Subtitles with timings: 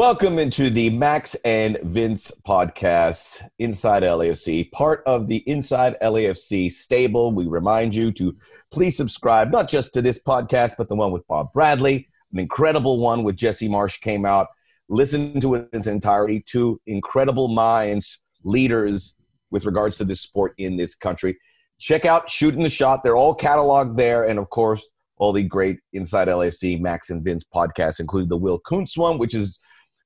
[0.00, 7.34] Welcome into the Max and Vince podcast, Inside LAFC, part of the Inside LAFC stable.
[7.34, 8.34] We remind you to
[8.72, 12.98] please subscribe, not just to this podcast, but the one with Bob Bradley, an incredible
[12.98, 14.46] one with Jesse Marsch came out.
[14.88, 16.42] Listen to it in its entirety.
[16.46, 19.16] Two incredible minds, leaders
[19.50, 21.38] with regards to this sport in this country.
[21.78, 23.02] Check out Shooting the Shot.
[23.02, 24.24] They're all cataloged there.
[24.24, 28.58] And of course, all the great Inside LAFC, Max and Vince podcasts, including the Will
[28.58, 29.58] Kuntz one, which is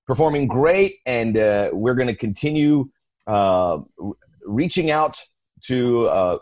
[0.06, 2.88] performing great, and uh, we're going to continue
[3.26, 3.78] uh,
[4.44, 5.20] reaching out
[5.62, 6.38] to uh,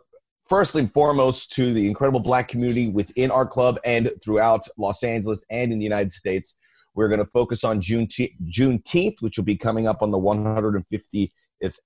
[0.47, 5.45] first and foremost to the incredible black community within our club and throughout Los Angeles
[5.51, 6.57] and in the United States.
[6.95, 11.31] We're going to focus on Juneteenth, Juneteenth, which will be coming up on the 150th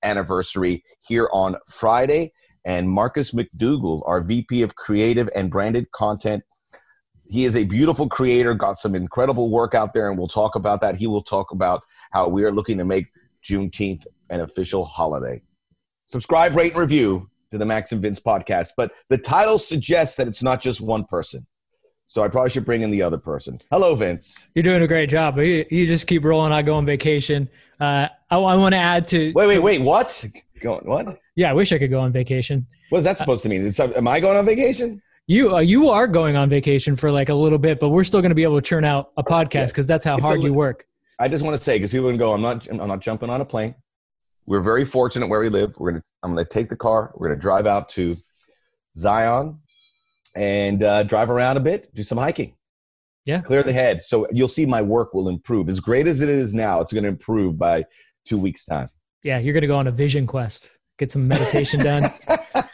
[0.03, 2.33] anniversary here on Friday.
[2.65, 6.43] And Marcus McDougall, our VP of Creative and Branded Content,
[7.29, 10.81] he is a beautiful creator, got some incredible work out there, and we'll talk about
[10.81, 10.95] that.
[10.95, 13.07] He will talk about how we are looking to make
[13.43, 15.41] Juneteenth an official holiday.
[16.07, 18.71] Subscribe, rate, and review to the Max and Vince podcast.
[18.77, 21.45] But the title suggests that it's not just one person.
[22.05, 23.61] So I probably should bring in the other person.
[23.69, 24.49] Hello, Vince.
[24.55, 25.37] You're doing a great job.
[25.37, 26.53] You, you just keep rolling.
[26.53, 27.49] I go on vacation.
[27.81, 29.33] Uh, I, I want to add to.
[29.35, 29.81] Wait, wait, wait.
[29.81, 30.25] What?
[30.61, 31.19] Going what?
[31.35, 32.65] Yeah, I wish I could go on vacation.
[32.89, 33.69] What is that supposed to mean?
[33.95, 35.01] Am I going on vacation?
[35.27, 38.21] You uh, you are going on vacation for like a little bit, but we're still
[38.21, 40.45] going to be able to churn out a podcast because that's how it's hard li-
[40.45, 40.85] you work.
[41.19, 43.41] I just want to say because people can go, I'm not I'm not jumping on
[43.41, 43.75] a plane.
[44.45, 45.73] We're very fortunate where we live.
[45.77, 47.11] We're gonna I'm gonna take the car.
[47.15, 48.15] We're gonna drive out to
[48.95, 49.59] Zion
[50.35, 52.55] and uh, drive around a bit, do some hiking.
[53.25, 54.03] Yeah, clear the head.
[54.03, 55.67] So you'll see my work will improve.
[55.67, 57.83] As great as it is now, it's going to improve by
[58.25, 58.87] two weeks time.
[59.23, 62.09] Yeah, you're going to go on a vision quest, get some meditation done.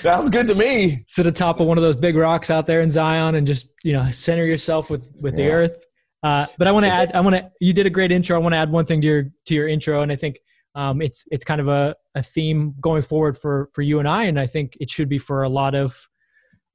[0.00, 1.04] Sounds good to me.
[1.06, 3.92] Sit atop of one of those big rocks out there in Zion and just you
[3.92, 5.44] know center yourself with with yeah.
[5.44, 5.84] the earth.
[6.22, 7.12] Uh, but I want to add.
[7.12, 7.50] I want to.
[7.60, 8.36] You did a great intro.
[8.36, 10.38] I want to add one thing to your to your intro, and I think
[10.74, 14.24] um, it's it's kind of a, a theme going forward for for you and I,
[14.24, 16.08] and I think it should be for a lot of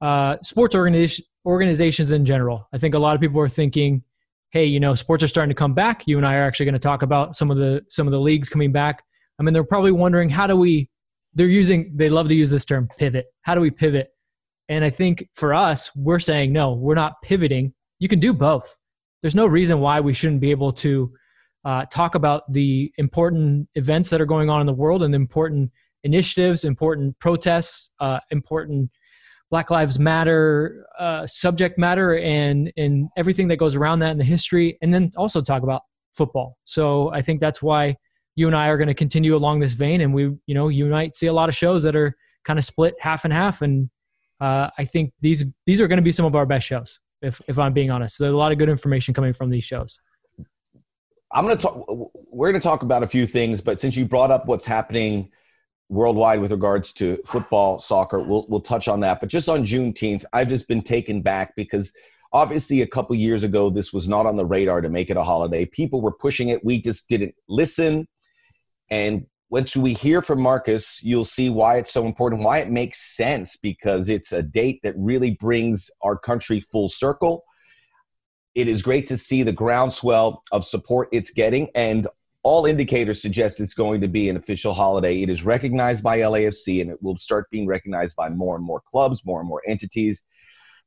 [0.00, 2.68] uh, sports organiz- organizations in general.
[2.72, 4.02] I think a lot of people are thinking,
[4.50, 6.06] hey, you know, sports are starting to come back.
[6.06, 8.20] You and I are actually going to talk about some of the some of the
[8.20, 9.02] leagues coming back.
[9.38, 10.88] I mean, they're probably wondering how do we
[11.36, 13.26] they're using they love to use this term pivot.
[13.42, 14.08] How do we pivot?
[14.68, 17.74] And i think for us we're saying no we're not pivoting.
[18.00, 18.76] You can do both.
[19.22, 21.12] There's no reason why we shouldn't be able to
[21.64, 25.16] uh, talk about the important events that are going on in the world and the
[25.16, 25.70] important
[26.04, 28.90] initiatives important protests uh, important
[29.50, 34.24] black lives matter uh, subject matter and and everything that goes around that in the
[34.24, 34.78] history.
[34.80, 35.82] And then also talk about
[36.14, 36.56] football.
[36.64, 37.96] So i think that's why
[38.36, 40.86] you and I are going to continue along this vein, and we, you know, you
[40.86, 42.14] might see a lot of shows that are
[42.44, 43.90] kind of split half and half, and
[44.40, 47.40] uh, I think these these are going to be some of our best shows, if
[47.48, 48.16] if I'm being honest.
[48.16, 49.98] So there's a lot of good information coming from these shows.
[51.32, 51.86] I'm going to talk.
[52.30, 55.30] We're going to talk about a few things, but since you brought up what's happening
[55.88, 59.20] worldwide with regards to football, soccer, we'll we'll touch on that.
[59.20, 61.92] But just on Juneteenth, I've just been taken back because
[62.32, 65.22] obviously a couple years ago this was not on the radar to make it a
[65.22, 65.64] holiday.
[65.64, 66.62] People were pushing it.
[66.64, 68.06] We just didn't listen.
[68.90, 73.16] And once we hear from Marcus, you'll see why it's so important, why it makes
[73.16, 77.44] sense, because it's a date that really brings our country full circle.
[78.54, 82.06] It is great to see the groundswell of support it's getting, and
[82.42, 85.22] all indicators suggest it's going to be an official holiday.
[85.22, 88.80] It is recognized by LAFC, and it will start being recognized by more and more
[88.80, 90.22] clubs, more and more entities,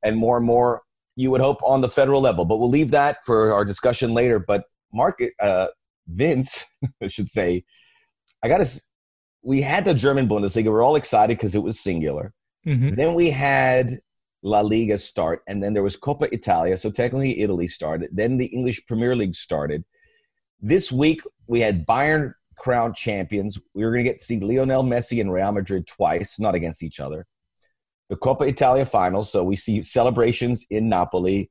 [0.04, 0.82] and more and more,
[1.16, 2.44] you would hope, on the federal level.
[2.44, 4.40] But we'll leave that for our discussion later.
[4.40, 5.68] But Mark, uh,
[6.08, 6.66] Vince,
[7.04, 7.66] I should say,
[8.44, 8.82] I got to.
[9.42, 10.66] We had the German Bundesliga.
[10.66, 12.34] We are all excited because it was singular.
[12.66, 12.92] Mm-hmm.
[12.92, 14.00] Then we had
[14.44, 16.78] La Liga start, and then there was Coppa Italia.
[16.78, 18.10] So technically, Italy started.
[18.12, 19.84] Then the English Premier League started.
[20.62, 23.60] This week we had Bayern crowned champions.
[23.74, 26.84] We were going to get to see Lionel Messi and Real Madrid twice, not against
[26.84, 27.26] each other.
[28.10, 31.50] The Coppa Italia final, so we see celebrations in Napoli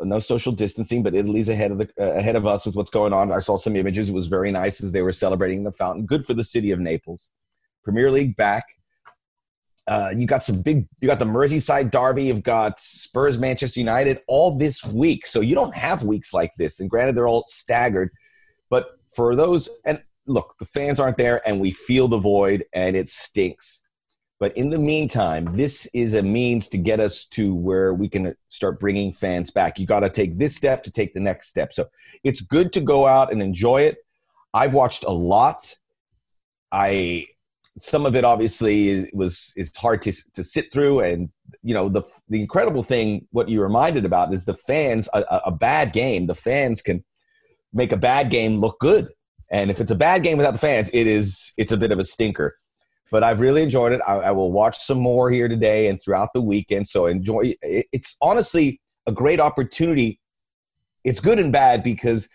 [0.00, 3.12] no social distancing, but Italy's ahead of the uh, ahead of us with what's going
[3.12, 3.32] on.
[3.32, 6.06] I saw some images; it was very nice as they were celebrating the fountain.
[6.06, 7.30] Good for the city of Naples.
[7.84, 8.64] Premier League back.
[9.86, 10.86] Uh, you got some big.
[11.00, 12.24] You got the Merseyside derby.
[12.24, 15.26] You've got Spurs, Manchester United, all this week.
[15.26, 16.80] So you don't have weeks like this.
[16.80, 18.10] And granted, they're all staggered,
[18.68, 22.96] but for those and look, the fans aren't there, and we feel the void, and
[22.96, 23.82] it stinks.
[24.40, 28.34] But in the meantime, this is a means to get us to where we can
[28.48, 29.78] start bringing fans back.
[29.78, 31.72] You got to take this step to take the next step.
[31.72, 31.88] So
[32.22, 33.98] it's good to go out and enjoy it.
[34.54, 35.74] I've watched a lot.
[36.70, 37.26] I
[37.78, 41.30] some of it obviously was is hard to to sit through, and
[41.62, 45.08] you know the the incredible thing what you reminded about is the fans.
[45.14, 47.04] A, a bad game, the fans can
[47.72, 49.08] make a bad game look good.
[49.50, 51.98] And if it's a bad game without the fans, it is it's a bit of
[51.98, 52.56] a stinker.
[53.10, 54.00] But I've really enjoyed it.
[54.06, 56.88] I, I will watch some more here today and throughout the weekend.
[56.88, 57.54] So enjoy.
[57.62, 60.20] It's honestly a great opportunity.
[61.04, 62.28] It's good and bad because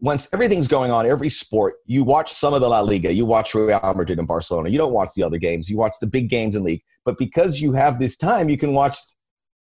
[0.00, 3.54] once everything's going on, every sport, you watch some of the La Liga, you watch
[3.54, 4.68] Real Madrid and Barcelona.
[4.68, 5.68] You don't watch the other games.
[5.70, 6.82] You watch the big games in league.
[7.04, 8.96] But because you have this time, you can watch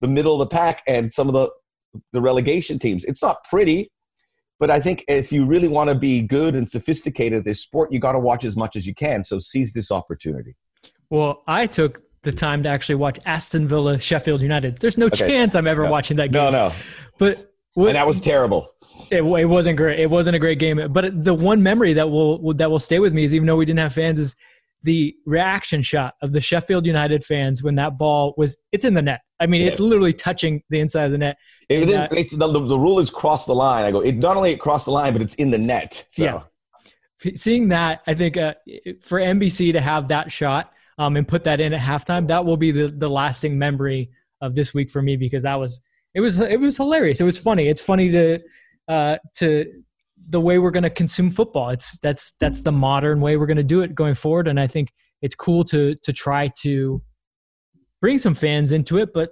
[0.01, 1.51] the middle of the pack and some of the
[2.13, 3.05] the relegation teams.
[3.05, 3.91] It's not pretty,
[4.59, 7.93] but I think if you really want to be good and sophisticated at this sport,
[7.93, 9.23] you got to watch as much as you can.
[9.23, 10.57] So seize this opportunity.
[11.11, 14.79] Well, I took the time to actually watch Aston Villa Sheffield United.
[14.79, 15.29] There's no okay.
[15.29, 15.91] chance I'm ever no.
[15.91, 16.43] watching that game.
[16.43, 16.73] No, no.
[17.19, 17.45] But
[17.77, 18.71] and that was terrible.
[19.11, 20.01] It, it, wasn't great.
[20.01, 20.93] It wasn't a great game.
[20.93, 23.65] But the one memory that will that will stay with me is even though we
[23.65, 24.37] didn't have fans is
[24.83, 29.03] the reaction shot of the Sheffield United fans when that ball was it's in the
[29.03, 29.21] net.
[29.41, 29.73] I mean, yes.
[29.73, 31.37] it's literally touching the inside of the net.
[31.69, 33.85] It, and, uh, the, the, rule is cross the line.
[33.85, 36.07] I go, it not only it crossed the line, but it's in the net.
[36.09, 36.25] So.
[36.25, 36.43] Yeah.
[37.35, 38.55] Seeing that, I think uh,
[39.01, 42.57] for NBC to have that shot um, and put that in at halftime, that will
[42.57, 44.11] be the, the lasting memory
[44.41, 45.81] of this week for me because that was
[46.15, 47.21] it was it was hilarious.
[47.21, 47.69] It was funny.
[47.69, 48.39] It's funny to
[48.89, 49.83] uh, to
[50.29, 51.71] the way we're going to consume football.
[51.71, 54.67] It's that's that's the modern way we're going to do it going forward, and I
[54.67, 54.93] think
[55.23, 57.03] it's cool to to try to
[58.01, 59.13] bring some fans into it.
[59.13, 59.31] But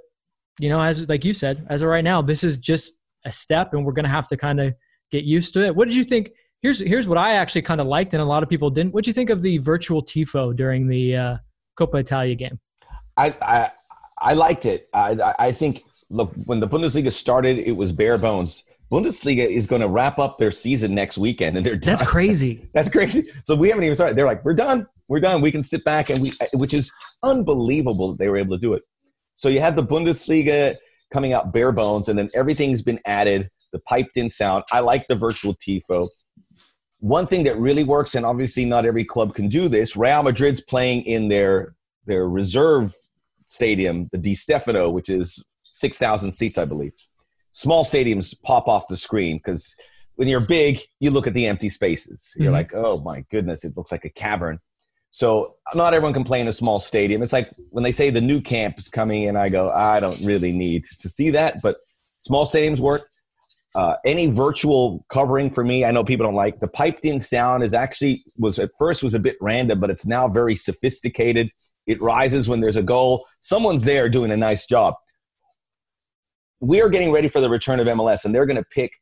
[0.59, 3.75] you know, as like you said, as of right now, this is just a step,
[3.75, 4.75] and we're going to have to kind of
[5.11, 5.75] get used to it.
[5.75, 6.31] What did you think?
[6.63, 8.93] Here's here's what I actually kind of liked, and a lot of people didn't.
[8.95, 11.37] What do you think of the virtual tifo during the uh,
[11.79, 12.59] Coppa Italia game?
[13.17, 13.71] I I,
[14.19, 14.89] I liked it.
[14.93, 18.65] I I think look, when the Bundesliga started, it was bare bones.
[18.91, 21.97] Bundesliga is going to wrap up their season next weekend, and they're done.
[21.97, 22.69] That's crazy.
[22.75, 23.25] That's crazy.
[23.45, 24.17] So we haven't even started.
[24.17, 24.87] They're like, we're done.
[25.09, 25.41] We're done.
[25.41, 26.93] We can sit back and we, which is
[27.23, 28.83] unbelievable that they were able to do it.
[29.37, 30.77] So you have the Bundesliga
[31.13, 33.49] coming out bare bones, and then everything's been added.
[33.73, 34.65] The piped in sound.
[34.73, 36.09] I like the virtual tifo.
[36.99, 39.97] One thing that really works, and obviously not every club can do this.
[39.97, 41.75] Real Madrid's playing in their
[42.07, 42.93] their reserve
[43.47, 46.93] stadium, the Di Stefano, which is 6,000 seats, I believe.
[47.53, 49.75] Small stadiums pop off the screen because
[50.17, 52.33] when you're big, you look at the empty spaces.
[52.37, 52.55] You're mm-hmm.
[52.55, 54.61] like, oh my goodness, it looks like a cavern.
[55.17, 57.23] So not everyone can play in a small stadium.
[57.23, 60.21] It's like when they say the Nou Camp is coming in, I go, I don't
[60.21, 61.77] really need to see that, but
[62.27, 63.01] small stadiums work.
[63.75, 66.61] Uh, any virtual covering for me, I know people don't like.
[66.61, 70.07] The piped in sound is actually was at first was a bit random, but it's
[70.07, 71.51] now very sophisticated.
[71.87, 73.25] It rises when there's a goal.
[73.41, 74.93] Someone's there doing a nice job
[76.61, 78.93] we are getting ready for the return of MLS, and they're going to pick.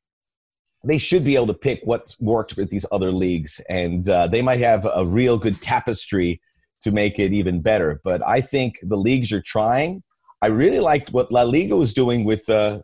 [0.84, 4.42] They should be able to pick what's worked with these other leagues, and uh, they
[4.42, 6.40] might have a real good tapestry
[6.82, 8.00] to make it even better.
[8.04, 10.02] But I think the leagues are trying.
[10.42, 12.48] I really liked what La Liga was doing with.
[12.48, 12.80] Uh,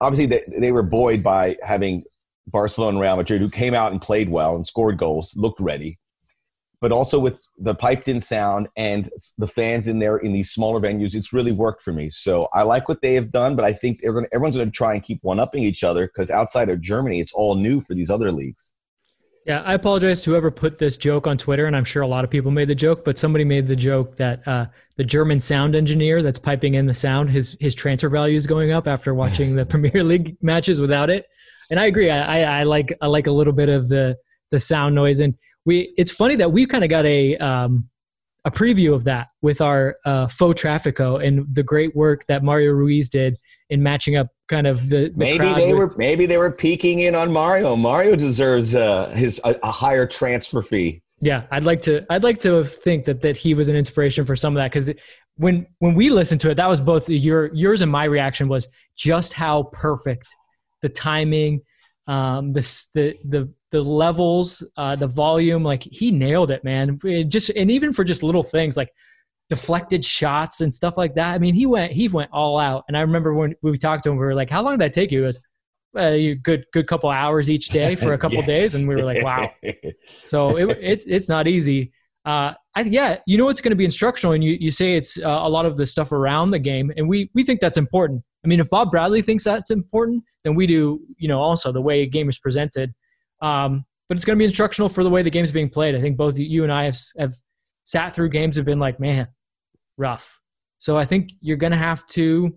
[0.00, 2.04] obviously, they, they were buoyed by having
[2.46, 5.98] Barcelona and Real Madrid, who came out and played well and scored goals, looked ready
[6.80, 10.80] but also with the piped in sound and the fans in there in these smaller
[10.80, 12.08] venues, it's really worked for me.
[12.08, 14.94] So I like what they have done, but I think gonna, everyone's going to try
[14.94, 18.10] and keep one upping each other because outside of Germany, it's all new for these
[18.10, 18.72] other leagues.
[19.48, 22.22] Yeah, I apologize to whoever put this joke on Twitter, and I'm sure a lot
[22.22, 24.66] of people made the joke, but somebody made the joke that uh,
[24.96, 28.72] the German sound engineer that's piping in the sound, his his transfer value is going
[28.72, 31.24] up after watching the Premier League matches without it.
[31.70, 32.10] And I agree.
[32.10, 34.18] I, I, I like I like a little bit of the
[34.50, 35.34] the sound noise and
[35.68, 37.90] we it's funny that we kind of got a um,
[38.46, 42.72] a preview of that with our uh, faux traffico and the great work that Mario
[42.72, 43.36] Ruiz did
[43.68, 47.00] in matching up kind of the, the maybe they with, were maybe they were peeking
[47.00, 47.76] in on Mario.
[47.76, 51.02] Mario deserves uh, his a, a, higher transfer fee.
[51.20, 54.36] Yeah, I'd like to I'd like to think that that he was an inspiration for
[54.36, 54.90] some of that because
[55.36, 58.68] when when we listened to it, that was both your yours and my reaction was
[58.96, 60.34] just how perfect
[60.80, 61.60] the timing,
[62.06, 62.62] um, the
[62.94, 66.98] the the the levels, uh, the volume, like he nailed it, man.
[67.04, 68.90] It just and even for just little things like
[69.48, 71.34] deflected shots and stuff like that.
[71.34, 72.84] I mean, he went he went all out.
[72.88, 74.92] And I remember when we talked to him, we were like, "How long did that
[74.92, 75.40] take you?" He goes,
[75.96, 79.22] "A good good couple hours each day for a couple days," and we were like,
[79.22, 79.50] "Wow."
[80.06, 81.92] so it, it it's not easy.
[82.24, 85.18] Uh, I yeah, you know it's going to be instructional, and you you say it's
[85.18, 88.22] uh, a lot of the stuff around the game, and we we think that's important.
[88.44, 91.00] I mean, if Bob Bradley thinks that's important, then we do.
[91.16, 92.94] You know, also the way a game is presented.
[93.40, 95.94] Um, but it's going to be instructional for the way the game's being played.
[95.94, 97.34] I think both you and I have, have
[97.84, 99.28] sat through games have been like, man,
[99.96, 100.40] rough.
[100.78, 102.54] So I think you're going to have to,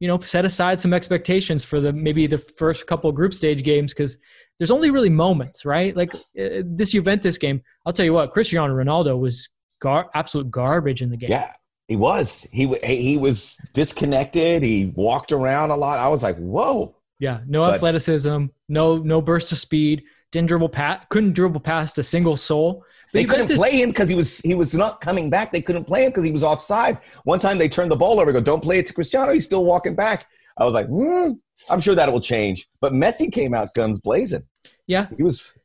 [0.00, 3.92] you know, set aside some expectations for the maybe the first couple group stage games
[3.92, 4.18] because
[4.58, 5.96] there's only really moments, right?
[5.96, 9.48] Like uh, this Juventus game, I'll tell you what, Cristiano Ronaldo was
[9.80, 11.30] gar- absolute garbage in the game.
[11.30, 11.52] Yeah,
[11.88, 12.46] he was.
[12.52, 14.62] He he was disconnected.
[14.62, 15.98] He walked around a lot.
[15.98, 16.94] I was like, whoa.
[17.18, 20.04] Yeah, no but, athleticism, no no burst of speed.
[20.30, 22.84] Didn't dribble past, couldn't dribble past a single soul.
[23.12, 25.50] They couldn't play him because he was he was not coming back.
[25.50, 26.98] They couldn't play him because he was offside.
[27.24, 28.32] One time they turned the ball over.
[28.32, 29.32] Go, don't play it to Cristiano.
[29.32, 30.24] He's still walking back.
[30.58, 31.30] I was like, hmm,
[31.70, 32.68] I'm sure that will change.
[32.80, 34.42] But Messi came out guns blazing.
[34.86, 35.56] Yeah, he was.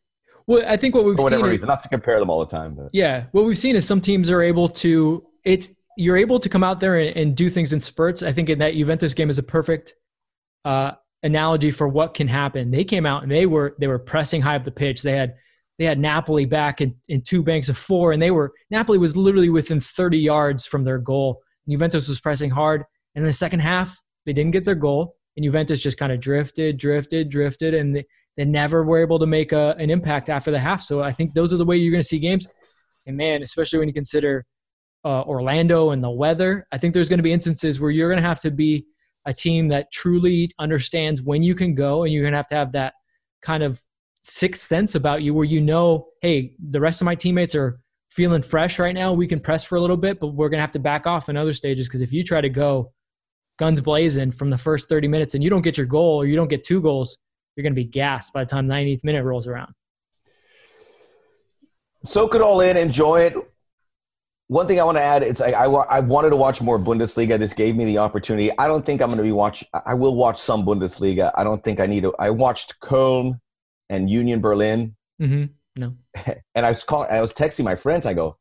[0.48, 2.40] Well, I think what we've for whatever seen reason, is, not to compare them all
[2.40, 5.26] the time, but yeah, what we've seen is some teams are able to.
[5.44, 8.24] It's you're able to come out there and, and do things in spurts.
[8.24, 9.94] I think in that Juventus game is a perfect
[10.66, 12.70] uh, analogy for what can happen.
[12.70, 15.02] They came out and they were they were pressing high up the pitch.
[15.02, 15.36] They had
[15.80, 19.18] they had Napoli back in, in two banks of four, and they were Napoli was
[19.18, 21.42] literally within 30 yards from their goal.
[21.68, 22.84] Juventus was pressing hard,
[23.16, 26.20] and in the second half they didn't get their goal, and Juventus just kind of
[26.20, 28.06] drifted, drifted, drifted, and they,
[28.38, 30.82] they never were able to make a, an impact after the half.
[30.82, 32.48] So I think those are the way you're going to see games.
[33.06, 34.46] And man, especially when you consider
[35.04, 38.22] uh, Orlando and the weather, I think there's going to be instances where you're going
[38.22, 38.86] to have to be
[39.26, 42.56] a team that truly understands when you can go, and you're going to have to
[42.56, 42.94] have that
[43.42, 43.82] kind of
[44.24, 47.80] sixth sense about you where you know, hey, the rest of my teammates are
[48.12, 49.12] feeling fresh right now.
[49.14, 51.30] We can press for a little bit, but we're going to have to back off
[51.30, 52.92] in other stages because if you try to go
[53.60, 56.36] guns blazing from the first 30 minutes and you don't get your goal or you
[56.36, 57.18] don't get two goals,
[57.56, 59.74] you're going to be gassed by the time 90th minute rolls around.
[62.06, 63.36] Soak it all in, enjoy it
[64.48, 67.40] one thing I want to add is I, I, I, wanted to watch more Bundesliga.
[67.40, 68.52] This gave me the opportunity.
[68.58, 69.64] I don't think I'm going to be watch.
[69.86, 71.32] I will watch some Bundesliga.
[71.36, 72.14] I don't think I need to.
[72.20, 73.40] I watched Köln
[73.90, 74.96] and Union Berlin.
[75.22, 75.46] Mm-hmm.
[75.78, 75.96] No.
[76.56, 77.10] And I was calling.
[77.10, 78.06] I was texting my friends.
[78.06, 78.38] I go.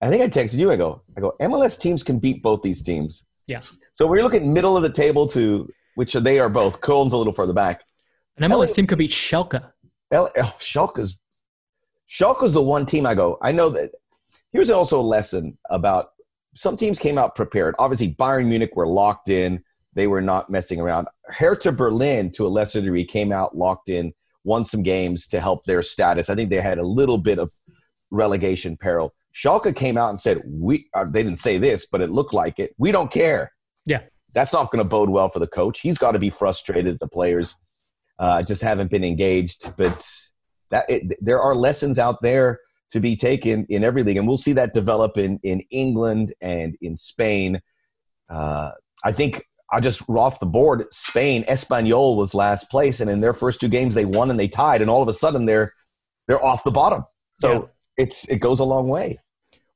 [0.00, 0.70] I think I texted you.
[0.70, 1.02] I go.
[1.16, 1.34] I go.
[1.40, 3.24] MLS teams can beat both these teams.
[3.46, 3.62] Yeah.
[3.92, 6.80] So we're looking middle of the table to which they are both.
[6.80, 7.82] Köln's a little further back.
[8.36, 9.62] An MLS team could beat Schalke.
[10.12, 11.18] L, oh, Schalke's
[12.08, 13.38] Schalke's the one team I go.
[13.42, 13.90] I know that
[14.52, 16.08] Here's also a lesson about
[16.54, 17.74] some teams came out prepared.
[17.78, 19.62] Obviously, Bayern Munich were locked in.
[19.94, 21.08] They were not messing around.
[21.26, 24.12] Hertha Berlin, to a lesser degree, came out locked in,
[24.44, 26.30] won some games to help their status.
[26.30, 27.50] I think they had a little bit of
[28.10, 29.14] relegation peril.
[29.34, 32.58] Schalke came out and said, "We." Uh, they didn't say this, but it looked like
[32.58, 32.74] it.
[32.78, 33.52] We don't care.
[33.86, 34.02] Yeah,
[34.32, 35.80] that's not going to bode well for the coach.
[35.80, 36.98] He's got to be frustrated.
[36.98, 37.56] The players
[38.18, 39.76] uh, just haven't been engaged.
[39.76, 40.04] But
[40.70, 42.58] that it, there are lessons out there
[42.90, 44.16] to be taken in every league.
[44.16, 47.60] And we'll see that develop in, in England and in Spain.
[48.28, 48.72] Uh,
[49.04, 53.00] I think I just off the board, Spain, Espanyol was last place.
[53.00, 54.82] And in their first two games, they won and they tied.
[54.82, 55.72] And all of a sudden, they're,
[56.26, 57.04] they're off the bottom.
[57.38, 58.04] So yeah.
[58.04, 59.18] it's, it goes a long way.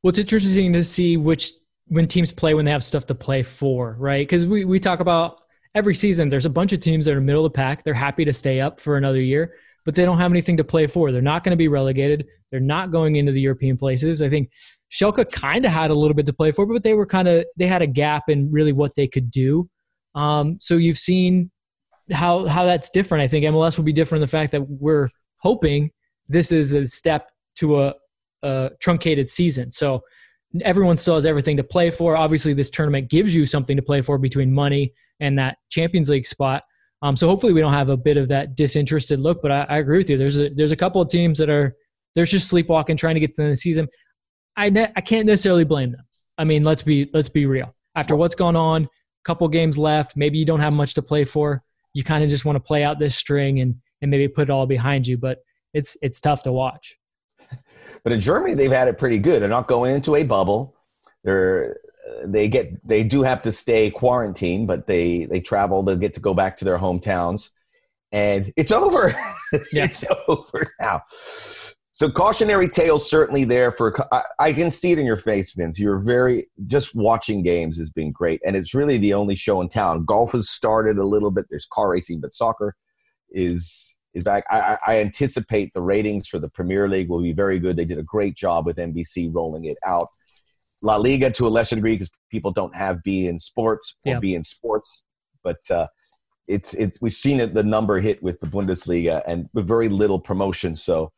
[0.03, 1.53] Well, it's interesting to see which
[1.87, 4.27] when teams play when they have stuff to play for, right?
[4.27, 5.39] Because we, we talk about
[5.75, 7.85] every season, there's a bunch of teams that are in the middle of the pack.
[7.85, 10.87] They're happy to stay up for another year but they don't have anything to play
[10.87, 11.13] for.
[11.13, 12.27] They're not going to be relegated.
[12.51, 14.23] They're not going into the European places.
[14.23, 14.51] I think
[14.91, 17.45] Schalke kind of had a little bit to play for, but they were kind of
[17.57, 19.69] they had a gap in really what they could do.
[20.15, 21.51] Um, so you've seen
[22.13, 23.23] how how that's different.
[23.23, 25.91] I think MLS will be different in the fact that we're hoping
[26.29, 27.95] this is a step to a,
[28.43, 29.73] a truncated season.
[29.73, 30.03] So
[30.63, 32.17] everyone still has everything to play for.
[32.17, 36.27] Obviously, this tournament gives you something to play for between money and that Champions League
[36.27, 36.63] spot.
[37.05, 39.43] Um, so hopefully we don't have a bit of that disinterested look.
[39.43, 40.17] But I, I, agree with you.
[40.17, 41.77] There's a there's a couple of teams that are
[42.15, 43.89] they're just sleepwalking, trying to get to the season.
[44.57, 46.01] I ne- I can't necessarily blame them.
[46.39, 47.75] I mean, let's be let's be real.
[47.95, 48.89] After what's gone on, a
[49.27, 51.63] couple games left, maybe you don't have much to play for.
[51.93, 54.51] You kind of just want to play out this string and and maybe put it
[54.51, 55.19] all behind you.
[55.19, 55.41] But
[55.75, 56.97] it's it's tough to watch.
[58.03, 59.41] But in Germany, they've had it pretty good.
[59.41, 60.77] They're not going into a bubble.
[61.23, 61.79] They're
[62.25, 65.83] they get they do have to stay quarantined, but they they travel.
[65.83, 67.51] They get to go back to their hometowns,
[68.13, 69.15] and it's over.
[69.73, 69.85] Yeah.
[69.85, 71.03] it's over now.
[71.93, 73.95] So cautionary tale certainly there for.
[74.13, 75.79] I, I, can see it in your face, Vince.
[75.79, 79.69] You're very just watching games has been great, and it's really the only show in
[79.69, 80.05] town.
[80.05, 81.47] Golf has started a little bit.
[81.49, 82.75] There's car racing, but soccer
[83.31, 84.45] is is back.
[84.51, 87.77] I, I anticipate the ratings for the Premier League will be very good.
[87.77, 90.09] They did a great job with NBC rolling it out.
[90.85, 94.21] La Liga to a lesser degree because people don't have beIN Sports or yeah.
[94.21, 95.05] beIN Sports,
[95.43, 95.87] but uh,
[96.47, 100.21] it's it's we've seen it the number hit with the Bundesliga and with very little
[100.21, 100.77] promotion.
[100.77, 101.11] So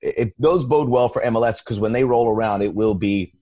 [0.00, 3.34] it, it those bode well for MLS because when they roll around, it will be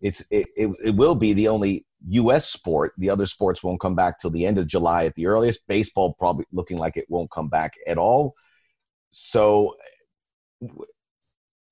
[0.00, 2.46] it's it, it, it will be the only U.S.
[2.46, 2.92] sport.
[2.98, 5.64] The other sports won't come back till the end of July at the earliest.
[5.68, 8.34] Baseball probably looking like it won't come back at all.
[9.10, 9.76] So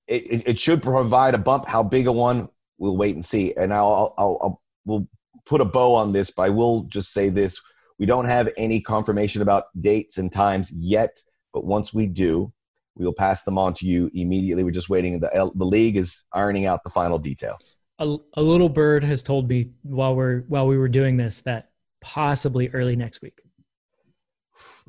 [0.07, 1.67] it, it, should provide a bump.
[1.67, 2.47] How big a one?
[2.77, 3.53] We'll wait and see.
[3.55, 5.07] And I'll, I'll, I'll we'll
[5.45, 7.61] put a bow on this, but I will just say this:
[7.99, 11.17] we don't have any confirmation about dates and times yet,
[11.53, 12.51] but once we do,
[12.95, 14.63] we will pass them on to you immediately.
[14.63, 15.19] We're just waiting.
[15.19, 17.77] The the league is ironing out the final details.
[17.99, 21.69] A, a little bird has told me while we're while we were doing this that
[22.01, 23.41] possibly early next week.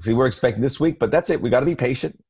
[0.01, 1.41] See, we're expecting this week, but that's it.
[1.41, 2.23] We got to be patient.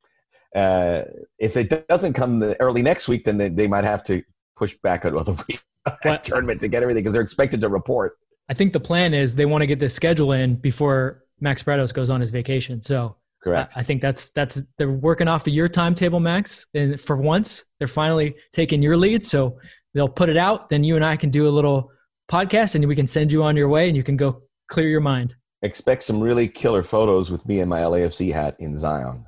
[0.55, 1.03] Uh,
[1.39, 4.23] if it doesn't come the early next week, then they, they might have to
[4.57, 5.61] push back another week
[6.23, 8.19] tournament to get everything because they're expected to report.
[8.49, 11.93] I think the plan is they want to get this schedule in before Max Bretos
[11.93, 12.83] goes on his vacation.
[12.83, 13.75] So correct.
[13.77, 16.67] I, I think that's that's they're working off of your timetable, Max.
[16.75, 19.25] And for once, they're finally taking your lead.
[19.25, 19.59] So
[19.95, 20.69] they'll put it out.
[20.69, 21.91] Then you and I can do a little
[22.31, 25.01] podcast, and we can send you on your way, and you can go clear your
[25.01, 25.35] mind.
[25.63, 29.25] Expect some really killer photos with me and my LAFC hat in Zion,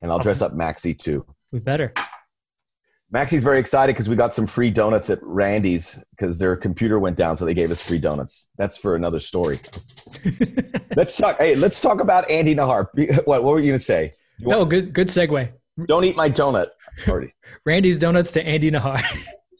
[0.00, 1.26] and I'll dress up Maxi too.
[1.52, 1.92] We better.
[3.10, 7.16] Maxi's very excited because we got some free donuts at Randy's because their computer went
[7.16, 8.50] down, so they gave us free donuts.
[8.58, 9.60] That's for another story.
[10.96, 11.38] let's talk.
[11.38, 12.86] Hey, let's talk about Andy Najar.
[13.26, 14.12] What, what were you going to say?
[14.38, 15.50] You no, good good segue.
[15.86, 16.68] Don't eat my donut.
[17.64, 19.02] Randy's donuts to Andy Najar.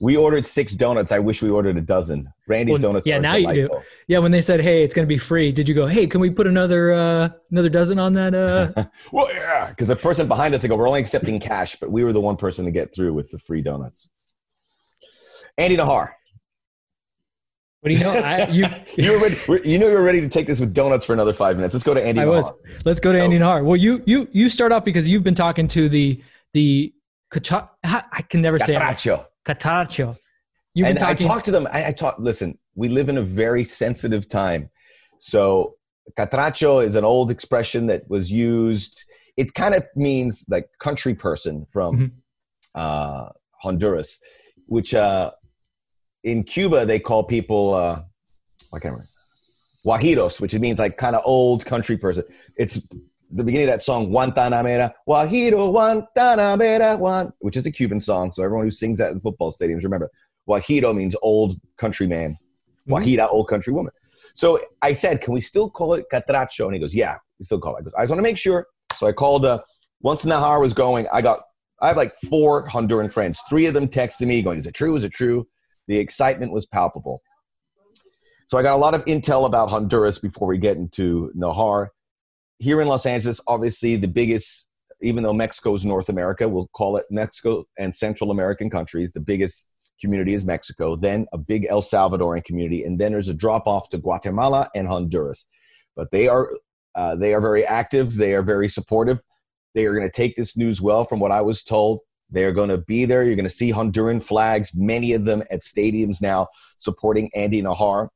[0.00, 1.12] We ordered six donuts.
[1.12, 2.32] I wish we ordered a dozen.
[2.46, 3.06] Randy's well, donuts.
[3.06, 3.56] Yeah, now delightful.
[3.56, 3.80] you do.
[4.08, 6.20] Yeah, when they said, "Hey, it's going to be free," did you go, "Hey, can
[6.20, 8.84] we put another uh, another dozen on that?" Uh?
[9.12, 12.04] well, yeah, because the person behind us, they go, "We're only accepting cash," but we
[12.04, 14.10] were the one person to get through with the free donuts.
[15.56, 16.10] Andy Najar.
[17.80, 18.12] What do you know?
[18.14, 18.64] I, you
[18.96, 21.32] you were ready, you knew you were ready to take this with donuts for another
[21.32, 21.74] five minutes.
[21.74, 22.20] Let's go to Andy.
[22.20, 22.30] I Najar.
[22.30, 22.52] was.
[22.84, 23.64] Let's go to Andy Najar.
[23.64, 26.22] Well, you you you start off because you've been talking to the
[26.52, 26.92] the
[27.84, 29.26] I can never say Catraccio.
[29.48, 29.58] It.
[29.58, 30.16] Catraccio.
[30.74, 31.66] You've and talking- I talked to them.
[31.72, 32.16] I, I talk.
[32.18, 34.70] Listen, we live in a very sensitive time.
[35.18, 35.76] So
[36.18, 39.04] catracho is an old expression that was used.
[39.36, 42.16] It kind of means like country person from mm-hmm.
[42.74, 43.28] uh,
[43.62, 44.18] Honduras,
[44.66, 45.30] which uh,
[46.24, 47.74] in Cuba they call people.
[47.74, 48.02] Uh,
[48.74, 49.04] I can't remember.
[49.86, 52.24] Guajiros, which means like kind of old country person.
[52.56, 52.86] It's
[53.36, 55.72] the beginning of that song, Guantanamera, Guajiro,
[56.16, 58.32] Guantanamera, Juan, which is a Cuban song.
[58.32, 60.10] So everyone who sings that in football stadiums, remember,
[60.48, 62.36] Guajiro means old country man.
[62.88, 63.26] Mm-hmm.
[63.30, 63.92] Old country woman.
[64.34, 66.66] So I said, can we still call it catracho?
[66.66, 67.80] And he goes, yeah, we still call it.
[67.80, 68.66] I, goes, I just want to make sure.
[68.94, 69.60] So I called, uh,
[70.02, 71.40] once Najar was going, I got,
[71.82, 73.40] I have like four Honduran friends.
[73.48, 74.94] Three of them texted me going, is it true?
[74.94, 75.48] Is it true?
[75.88, 77.22] The excitement was palpable.
[78.46, 81.88] So I got a lot of intel about Honduras before we get into Najar.
[82.58, 84.68] Here in Los Angeles, obviously the biggest,
[85.00, 89.20] even though Mexico is North America, we'll call it Mexico and Central American countries, the
[89.20, 93.66] biggest community is Mexico, then a big El Salvadoran community, and then there's a drop
[93.66, 95.46] off to Guatemala and Honduras.
[95.94, 96.50] But they are
[96.94, 98.16] uh, they are very active.
[98.16, 99.22] They are very supportive.
[99.74, 102.00] They are going to take this news well, from what I was told.
[102.30, 103.22] They are going to be there.
[103.22, 108.08] You're going to see Honduran flags, many of them at stadiums now, supporting Andy Najar.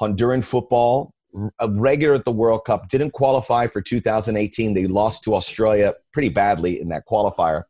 [0.00, 1.12] Honduran football,
[1.58, 4.74] a regular at the World Cup, didn't qualify for 2018.
[4.74, 7.64] They lost to Australia pretty badly in that qualifier.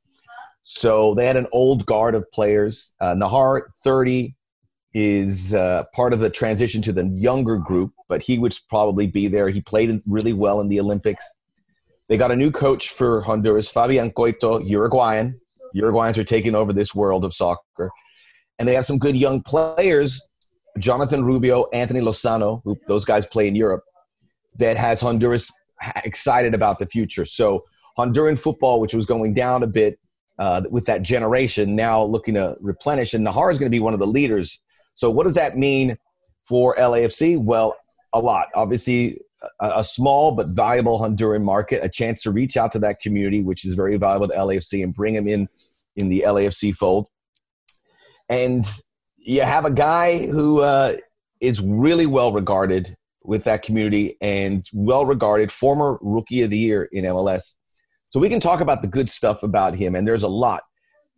[0.63, 2.95] So they had an old guard of players.
[3.01, 4.35] Uh, Najar, 30,
[4.93, 9.29] is uh, part of the transition to the younger group, but he would probably be
[9.29, 9.49] there.
[9.49, 11.25] He played really well in the Olympics.
[12.09, 15.41] They got a new coach for Honduras, Fabian Coito, Uruguayan.
[15.75, 17.91] Uruguayans are taking over this world of soccer.
[18.59, 20.28] And they have some good young players,
[20.79, 23.85] Jonathan Rubio, Anthony Lozano, who those guys play in Europe,
[24.57, 25.51] that has Honduras
[26.05, 27.25] excited about the future.
[27.25, 27.65] So
[27.99, 29.99] Honduran football, which was going down a bit,
[30.39, 33.13] uh, with that generation now looking to replenish.
[33.13, 34.63] And Najar is going to be one of the leaders.
[34.95, 35.99] So, what does that mean
[36.47, 37.43] for LAFC?
[37.43, 37.77] Well,
[38.13, 38.47] a lot.
[38.55, 39.19] Obviously,
[39.61, 43.43] a, a, small but valuable Honduran market, a chance to reach out to that community,
[43.43, 45.49] which is very valuable to LAFC, and bring them in
[45.97, 47.09] in the LAFC fold.
[48.29, 48.65] And
[49.29, 50.97] you have a guy who uh,
[51.41, 56.89] is really well regarded with that community and well regarded, former rookie of the year
[56.91, 57.57] in MLS,
[58.09, 60.63] so we can talk about the good stuff about him, and there's a lot.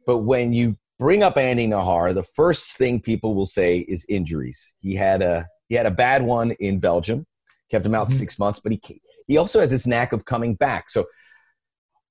[0.06, 4.74] But when you bring up Andy Najar, the first thing people will say is injuries.
[4.80, 7.26] He had a he had a bad one in Belgium,
[7.70, 8.16] kept him out mm-hmm.
[8.16, 10.90] six months, but he he also has this knack of coming back.
[10.90, 11.06] So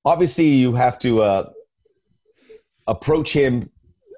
[0.05, 1.49] obviously, you have to uh,
[2.87, 3.69] approach him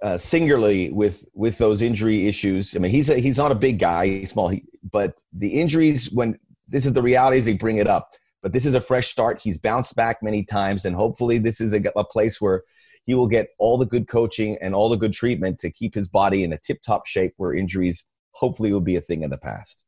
[0.02, 2.76] uh, singularly with with those injury issues.
[2.76, 6.12] I mean, he's a, he's not a big guy, he's small, he, but the injuries
[6.12, 8.12] when this is the realities they bring it up
[8.42, 9.42] but this is a fresh start.
[9.42, 12.64] He's bounced back many times, and hopefully, this is a, a place where
[13.06, 16.08] he will get all the good coaching and all the good treatment to keep his
[16.08, 19.38] body in a tip top shape where injuries hopefully will be a thing in the
[19.38, 19.86] past.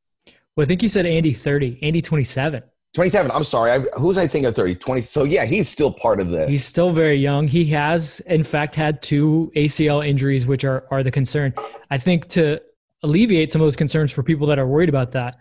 [0.56, 2.63] Well, I think you said Andy 30, Andy 27.
[2.93, 3.32] 27.
[3.32, 3.71] I'm sorry.
[3.71, 4.75] I, who's I think of 30?
[4.75, 5.01] 20.
[5.01, 6.47] So, yeah, he's still part of the.
[6.47, 7.47] He's still very young.
[7.47, 11.53] He has, in fact, had two ACL injuries, which are, are the concern.
[11.89, 12.62] I think to
[13.01, 15.38] alleviate some of those concerns for people that are worried about that,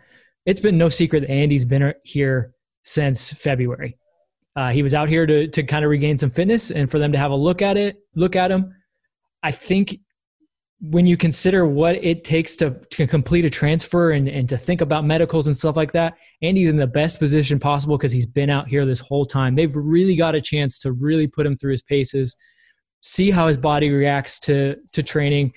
[0.46, 3.98] it's been no secret that Andy's been here since February.
[4.56, 7.12] Uh, he was out here to to kind of regain some fitness and for them
[7.12, 8.74] to have a look at it, look at him.
[9.42, 9.98] I think
[10.83, 14.81] when you consider what it takes to, to complete a transfer and, and to think
[14.81, 18.51] about medicals and stuff like that, Andy's in the best position possible because he's been
[18.51, 19.55] out here this whole time.
[19.55, 22.37] They've really got a chance to really put him through his paces,
[23.01, 25.53] see how his body reacts to to training.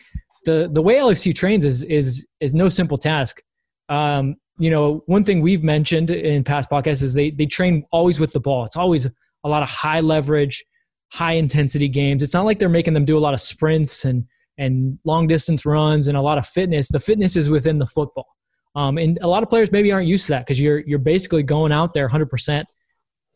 [0.46, 3.42] The the way LFC trains is is is no simple task.
[3.90, 8.20] Um, you know, one thing we've mentioned in past podcasts is they they train always
[8.20, 8.66] with the ball.
[8.66, 9.08] It's always
[9.44, 10.64] a lot of high leverage,
[11.12, 12.22] high intensity games.
[12.22, 14.26] It's not like they're making them do a lot of sprints and
[14.58, 16.90] and long distance runs and a lot of fitness.
[16.90, 18.28] The fitness is within the football.
[18.76, 21.44] Um, and a lot of players maybe aren't used to that because you're you're basically
[21.44, 22.66] going out there 100%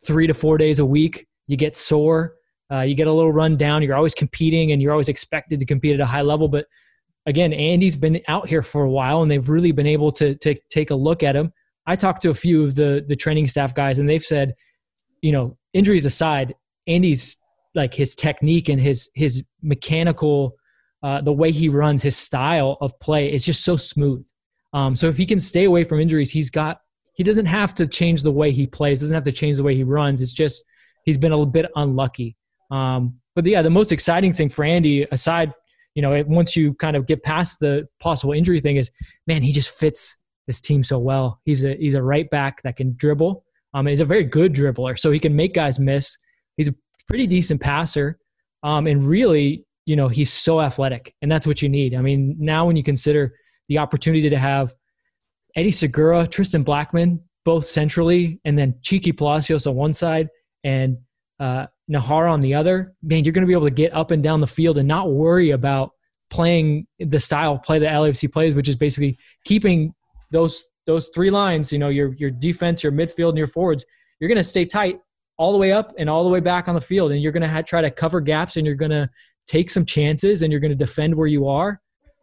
[0.06, 1.28] three to four days a week.
[1.48, 2.36] You get sore,
[2.72, 3.82] uh, you get a little run down.
[3.82, 6.48] You're always competing and you're always expected to compete at a high level.
[6.48, 6.66] But
[7.26, 10.56] again, Andy's been out here for a while and they've really been able to, to
[10.70, 11.52] take a look at him.
[11.86, 14.54] I talked to a few of the the training staff guys and they've said,
[15.22, 16.54] you know, injuries aside,
[16.86, 17.38] Andy's
[17.74, 20.56] like his technique and his his mechanical
[21.02, 24.28] uh, the way he runs, his style of play is just so smooth.
[24.74, 26.82] Um, so if he can stay away from injuries, he's got
[27.14, 29.76] he doesn't have to change the way he plays, doesn't have to change the way
[29.76, 30.22] he runs.
[30.22, 30.64] It's just
[31.04, 32.38] he's been a little bit unlucky.
[32.72, 35.54] Um, but yeah, the most exciting thing for Andy, aside,
[35.96, 38.92] you know, once you kind of get past the possible injury thing, is
[39.28, 41.40] man, he just fits this team so well.
[41.46, 43.44] He's a he's a right back that can dribble.
[43.74, 46.18] Um, he's a very good dribbler, so he can make guys miss.
[46.58, 46.74] He's a
[47.08, 48.18] pretty decent passer,
[48.64, 51.96] um, and really, you know, he's so athletic, and that's what you need.
[51.96, 53.34] I mean, now when you consider
[53.70, 54.72] the opportunity to have
[55.56, 60.30] Eddie Segura, Tristan Blackmon, both centrally, and then Cheeky Palacios on one side
[60.64, 61.00] and
[61.40, 64.22] uh, Najar on the other, man, you're going to be able to get up and
[64.22, 65.90] down the field and not worry about
[66.30, 69.96] playing the style of play that LAFC plays, which is basically keeping
[70.30, 71.74] those those three lines.
[71.74, 73.88] You know, your your defense, your midfield, and your forwards.
[74.20, 75.00] You're going to stay tight
[75.40, 77.50] all the way up and all the way back on the field, and you're going
[77.50, 79.10] to try to cover gaps, and you're going to
[79.50, 81.82] take some chances and you're going to defend where you are.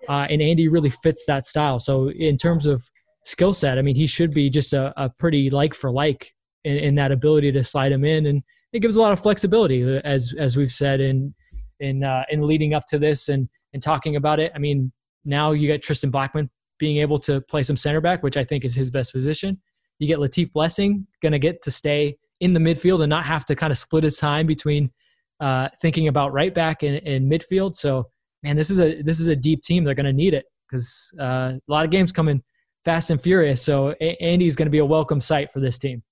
[0.09, 1.81] Uh, and Andy really fits that style.
[1.81, 2.89] So in terms of
[3.25, 6.33] skill set, I mean, he should be just a, a pretty like for like
[6.65, 9.83] in, in, that ability to slide him in, and it gives a lot of flexibility,
[9.83, 11.35] uh, as as we've said in
[11.81, 14.53] in uh, in leading up to this and and talking about it.
[14.55, 14.93] I mean,
[15.25, 18.65] now you get Tristan Blackmon being able to play some center back, which I think
[18.65, 19.61] is his best position.
[19.99, 23.47] You get Latif Blessing going to get to stay in the midfield and not have
[23.47, 24.91] to kind of split his time between
[25.41, 27.75] uh, thinking about right back and, midfield.
[27.75, 28.09] So,
[28.43, 29.85] man, this is a this is a deep team.
[29.85, 32.43] They're going to need it because uh, a lot of games coming
[32.85, 33.63] fast and furious.
[33.63, 36.03] So, a- Andy's going to be a welcome sight for this team.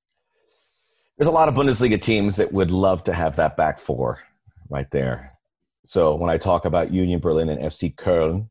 [1.16, 4.20] There's a lot of Bundesliga teams that would love to have that back four
[4.68, 5.32] right there.
[5.84, 8.48] So, when I talk about Union Berlin and FC Köln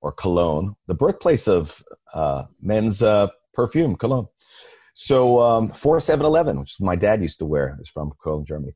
[0.00, 4.28] or Cologne, the birthplace of uh, men's uh, perfume, Cologne.
[4.96, 8.74] So, um, 4711, which my dad used to wear, is from Cologne, Germany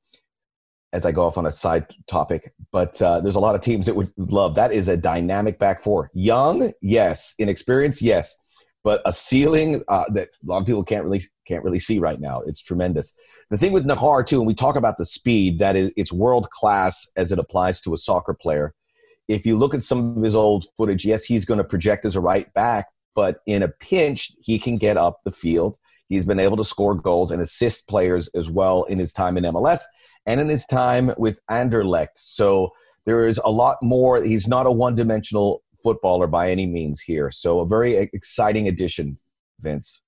[0.92, 3.86] as I go off on a side topic, but uh, there's a lot of teams
[3.86, 4.72] that would love that.
[4.72, 8.38] Is a dynamic back four, young, yes, inexperienced, yes,
[8.84, 12.20] but a ceiling uh, that a lot of people can't really can't really see right
[12.20, 12.40] now.
[12.46, 13.14] It's tremendous.
[13.50, 16.48] The thing with Najar too, and we talk about the speed that is it's world
[16.50, 18.74] class as it applies to a soccer player.
[19.28, 22.16] If you look at some of his old footage, yes, he's going to project as
[22.16, 25.76] a right back, but in a pinch, he can get up the field.
[26.08, 29.44] He's been able to score goals and assist players as well in his time in
[29.44, 29.82] MLS
[30.28, 32.16] and in his time with Anderlecht.
[32.16, 32.70] So
[33.06, 34.22] there is a lot more.
[34.22, 37.30] He's not a one dimensional footballer by any means here.
[37.30, 39.18] So a very exciting addition,
[39.60, 40.02] Vince.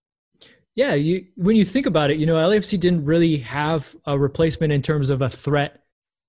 [0.74, 4.72] Yeah, you, when you think about it, you know, LAFC didn't really have a replacement
[4.72, 5.82] in terms of a threat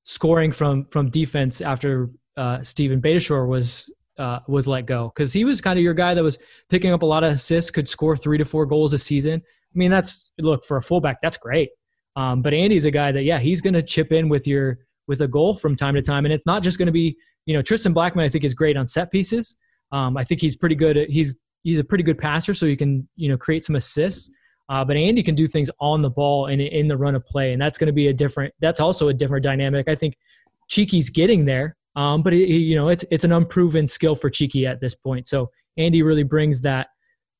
[0.03, 5.43] scoring from from defense after uh, Steven Beitashour was uh, was let go because he
[5.43, 8.15] was kind of your guy that was picking up a lot of assists, could score
[8.15, 9.41] three to four goals a season.
[9.43, 11.69] I mean, that's look for a fullback, that's great.
[12.15, 15.21] Um, but Andy's a guy that, yeah, he's going to chip in with your with
[15.21, 17.61] a goal from time to time, and it's not just going to be, you know,
[17.61, 18.23] Tristan Blackmon.
[18.23, 19.57] I think is great on set pieces.
[19.91, 20.97] Um, I think he's pretty good.
[20.97, 24.31] At, he's he's a pretty good passer, so he can you know create some assists.
[24.69, 27.51] Uh, but Andy can do things on the ball and in the run of play,
[27.51, 28.53] and that's going to be a different.
[28.61, 29.89] That's also a different dynamic.
[29.89, 30.15] I think
[30.69, 34.65] Cheeky's getting there, um, but he, you know it's it's an unproven skill for Cheeky
[34.65, 35.27] at this point.
[35.27, 36.87] So Andy really brings that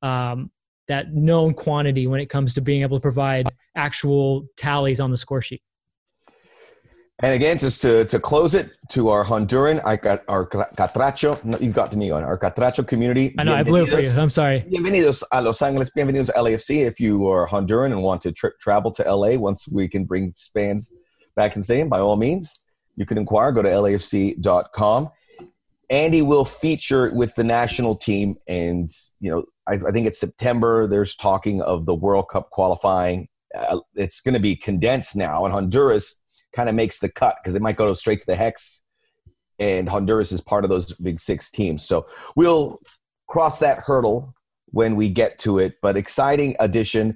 [0.01, 0.51] um,
[0.91, 5.17] that known quantity when it comes to being able to provide actual tallies on the
[5.17, 5.61] score sheet.
[7.23, 11.71] And again, just to, to close it to our Honduran, I got our Catracho, you
[11.71, 13.33] got to me on our Catracho community.
[13.37, 14.09] I know, I blew it for you.
[14.19, 14.65] I'm sorry.
[14.69, 16.85] Bienvenidos a Los Angeles, bienvenidos a LAFC.
[16.85, 20.91] If you are Honduran and want to travel to LA once we can bring fans
[21.35, 22.59] back in stadium, by all means,
[22.97, 23.51] you can inquire.
[23.51, 25.09] Go to LAFC.com.
[25.91, 30.87] Andy will feature with the national team, and you know, I, I think it's September.
[30.87, 33.27] There's talking of the World Cup qualifying.
[33.55, 36.21] Uh, it's going to be condensed now, and Honduras
[36.53, 38.83] kind of makes the cut because it might go straight to the hex
[39.61, 41.85] and Honduras is part of those big six teams.
[41.85, 42.79] So we'll
[43.27, 44.33] cross that hurdle
[44.65, 45.75] when we get to it.
[45.81, 47.15] But exciting addition.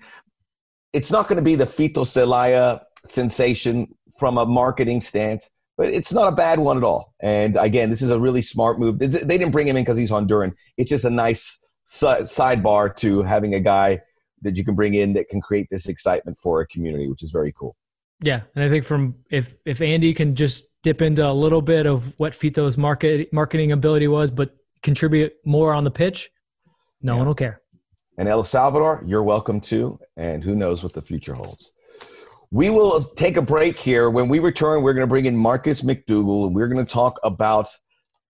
[0.94, 6.14] It's not going to be the Fito Celaya sensation from a marketing stance, but it's
[6.14, 7.16] not a bad one at all.
[7.20, 9.00] And again, this is a really smart move.
[9.00, 10.54] They didn't bring him in because he's Honduran.
[10.78, 14.02] It's just a nice sidebar to having a guy
[14.42, 17.32] that you can bring in that can create this excitement for a community, which is
[17.32, 17.76] very cool.
[18.22, 21.86] Yeah, and I think from if if Andy can just dip into a little bit
[21.86, 26.30] of what Fito's market marketing ability was, but contribute more on the pitch,
[27.02, 27.18] no yeah.
[27.18, 27.62] one will care.
[28.18, 30.00] And El Salvador, you're welcome too.
[30.16, 31.74] And who knows what the future holds.
[32.52, 34.10] We will take a break here.
[34.10, 37.20] When we return, we're going to bring in Marcus McDougall and we're going to talk
[37.24, 37.70] about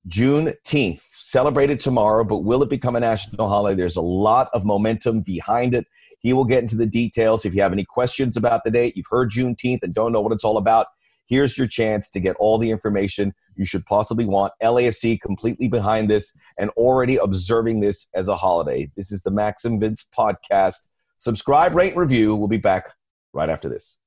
[0.07, 3.73] Juneteenth, celebrated tomorrow, but will it become a national holiday?
[3.73, 5.87] There's a lot of momentum behind it.
[6.19, 7.45] He will get into the details.
[7.45, 10.33] If you have any questions about the date, you've heard Juneteenth and don't know what
[10.33, 10.87] it's all about,
[11.27, 14.51] here's your chance to get all the information you should possibly want.
[14.61, 18.91] LAFC completely behind this and already observing this as a holiday.
[18.97, 20.89] This is the Max and Vince podcast.
[21.17, 22.35] Subscribe, rate, and review.
[22.35, 22.89] We'll be back
[23.31, 24.00] right after this.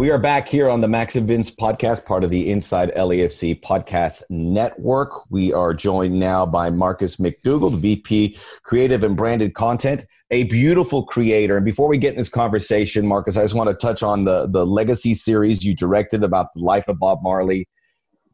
[0.00, 3.60] We are back here on the Max and Vince podcast, part of the Inside LAFC
[3.60, 5.30] podcast network.
[5.30, 11.56] We are joined now by Marcus McDougall, VP Creative and Branded Content, a beautiful creator.
[11.58, 14.46] And before we get in this conversation, Marcus, I just want to touch on the,
[14.46, 17.68] the Legacy series you directed about the life of Bob Marley.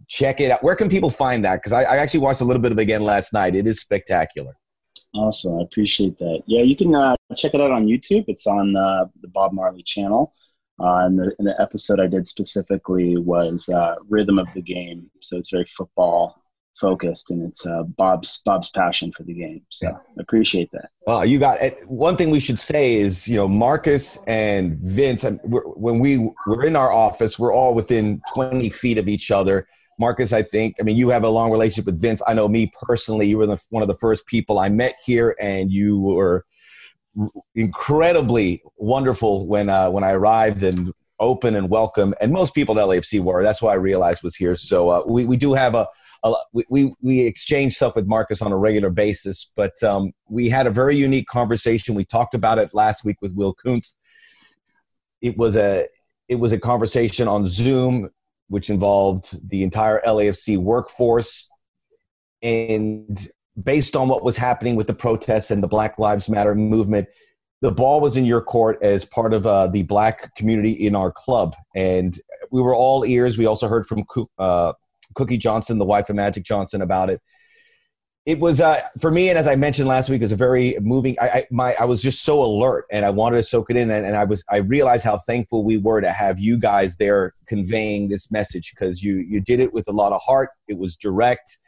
[0.07, 0.63] Check it out.
[0.63, 1.57] Where can people find that?
[1.57, 3.57] Because I, I actually watched a little bit of it again last night.
[3.57, 4.57] It is spectacular.
[5.17, 5.59] Awesome.
[5.59, 6.45] I appreciate that.
[6.47, 8.27] Yeah, you can uh, check it out on YouTube.
[8.29, 10.33] It's on uh, the Bob Marley channel.
[10.79, 15.11] Uh, and, the, and the episode I did specifically was uh, rhythm of the game.
[15.23, 16.43] So it's very football
[16.79, 19.62] focused, and it's uh, Bob's Bob's passion for the game.
[19.71, 19.89] So.
[19.89, 20.91] I appreciate that.
[21.07, 25.25] Well, you got one thing we should say is you know Marcus and Vince.
[25.45, 29.67] When we were in our office, we're all within 20 feet of each other.
[29.99, 30.77] Marcus, I think.
[30.79, 32.23] I mean, you have a long relationship with Vince.
[32.27, 33.29] I know me personally.
[33.29, 36.45] You were the, one of the first people I met here, and you were
[37.55, 42.15] incredibly wonderful when uh, when I arrived and open and welcome.
[42.21, 43.43] And most people at LAFC were.
[43.43, 44.55] That's why I realized was here.
[44.55, 45.87] So uh, we we do have a,
[46.69, 49.51] we we exchange stuff with Marcus on a regular basis.
[49.57, 51.95] But um, we had a very unique conversation.
[51.95, 53.95] We talked about it last week with Will Kuntz.
[55.21, 55.87] It was a
[56.29, 58.11] it was a conversation on Zoom,
[58.49, 61.51] which involved the entire LAFC workforce.
[62.43, 63.19] And
[63.62, 67.09] based on what was happening with the protests and the Black Lives Matter movement,
[67.62, 71.11] the ball was in your court as part of uh, the black community in our
[71.11, 71.57] club.
[71.75, 72.16] And
[72.51, 73.38] we were all ears.
[73.38, 74.05] We also heard from
[74.38, 74.75] uh,
[75.14, 77.21] Cookie Johnson, the wife of Magic Johnson, about it.
[78.27, 80.77] It was uh, for me, and as I mentioned last week, it was a very
[80.81, 81.16] moving.
[81.21, 83.88] I, I, my, I was just so alert, and I wanted to soak it in,
[83.88, 84.45] and, and I was.
[84.51, 89.01] I realized how thankful we were to have you guys there conveying this message because
[89.01, 90.51] you you did it with a lot of heart.
[90.66, 91.59] It was direct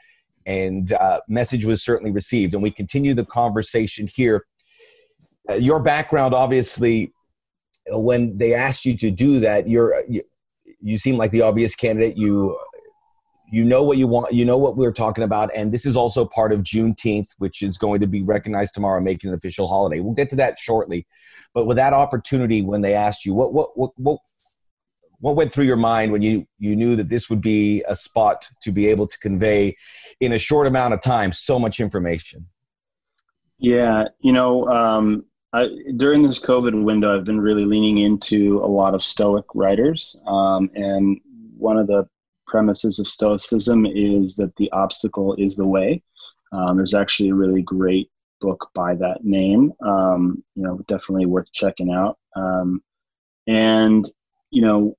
[0.48, 2.54] and uh, message was certainly received.
[2.54, 4.46] And we continue the conversation here.
[5.48, 7.12] Uh, your background, obviously,
[7.90, 10.22] when they asked you to do that, you're uh, you,
[10.80, 12.16] you seem like the obvious candidate.
[12.16, 12.58] You
[13.52, 14.32] you know what you want.
[14.32, 17.76] You know what we're talking about, and this is also part of Juneteenth, which is
[17.76, 20.00] going to be recognized tomorrow, making an official holiday.
[20.00, 21.06] We'll get to that shortly.
[21.52, 24.18] But with that opportunity, when they asked you, what what what, what
[25.20, 28.48] what went through your mind when you you knew that this would be a spot
[28.62, 29.76] to be able to convey
[30.20, 32.46] in a short amount of time so much information?
[33.58, 38.68] Yeah you know um, I, during this covid window i've been really leaning into a
[38.68, 41.18] lot of stoic writers um, and
[41.56, 42.06] one of the
[42.48, 46.02] premises of stoicism is that the obstacle is the way.
[46.50, 51.52] Um, there's actually a really great book by that name um, you know definitely worth
[51.52, 52.18] checking out.
[52.34, 52.82] Um,
[53.46, 54.08] and
[54.50, 54.96] you know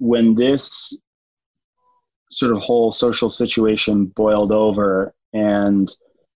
[0.00, 1.00] when this
[2.30, 5.90] sort of whole social situation boiled over and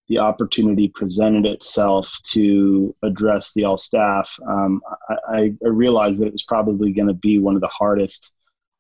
[0.09, 6.33] the opportunity presented itself to address the all staff, um, I, I, realized that it
[6.33, 8.35] was probably going to be one of the hardest,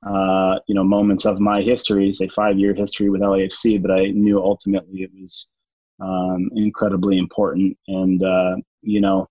[0.07, 3.81] uh, you know, moments of my history, say five year history with LAFC.
[3.81, 5.51] But I knew ultimately it was
[5.99, 9.27] um, incredibly important, and uh, you know,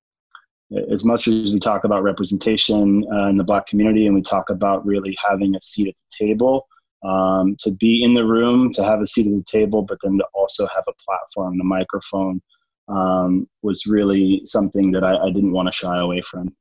[0.91, 4.49] as much as we talk about representation uh, in the black community and we talk
[4.49, 6.67] about really having a seat at the table
[7.03, 10.17] um, to be in the room to have a seat at the table but then
[10.17, 12.41] to also have a platform a microphone
[12.89, 16.53] um, was really something that I, I didn't want to shy away from.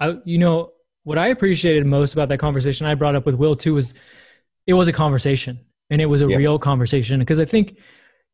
[0.00, 0.72] I, you know
[1.04, 3.94] what i appreciated most about that conversation i brought up with will too was
[4.66, 7.78] it was a conversation and it was a real conversation because i think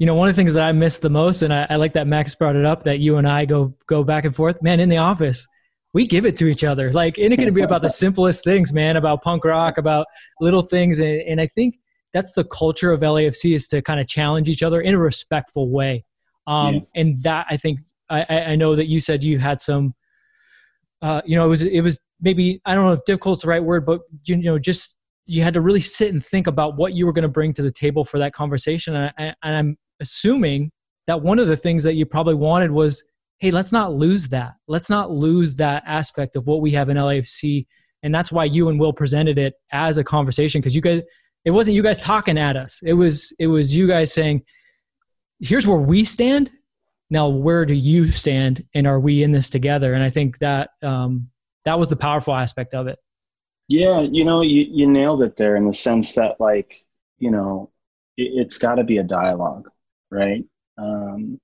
[0.00, 1.92] you know, one of the things that I miss the most, and I, I, like
[1.92, 4.62] that Max brought it up, that you and I go go back and forth.
[4.62, 5.46] Man, in the office,
[5.92, 6.90] we give it to each other.
[6.90, 10.06] Like, and it can be about the simplest things, man, about punk rock, about
[10.40, 11.00] little things.
[11.00, 11.78] And, and I think
[12.14, 15.68] that's the culture of LAFC is to kind of challenge each other in a respectful
[15.68, 16.06] way.
[16.46, 16.80] Um, yeah.
[16.94, 19.94] And that I think I, I know that you said you had some,
[21.02, 23.48] uh, you know, it was it was maybe I don't know if difficult is the
[23.48, 26.94] right word, but you know, just you had to really sit and think about what
[26.94, 28.96] you were going to bring to the table for that conversation.
[28.96, 30.70] And, I, and I'm assuming
[31.06, 33.04] that one of the things that you probably wanted was
[33.40, 34.52] hey, let's not lose that.
[34.68, 37.66] Let's not lose that aspect of what we have in LAFC.
[38.02, 41.02] And that's why you and Will presented it as a conversation because you guys,
[41.46, 42.82] it wasn't you guys talking at us.
[42.84, 44.42] It was it was you guys saying,
[45.40, 46.50] here's where we stand.
[47.08, 49.94] Now, where do you stand, and are we in this together?
[49.94, 51.28] And I think that um,
[51.64, 52.98] that was the powerful aspect of it.
[53.66, 56.84] Yeah, you know, you you nailed it there in the sense that like
[57.18, 57.70] you know,
[58.16, 59.68] it, has got to be a dialogue,
[60.11, 60.44] right?
[60.79, 61.40] Um,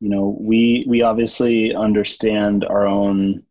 [0.00, 3.42] you know, we we obviously understand our own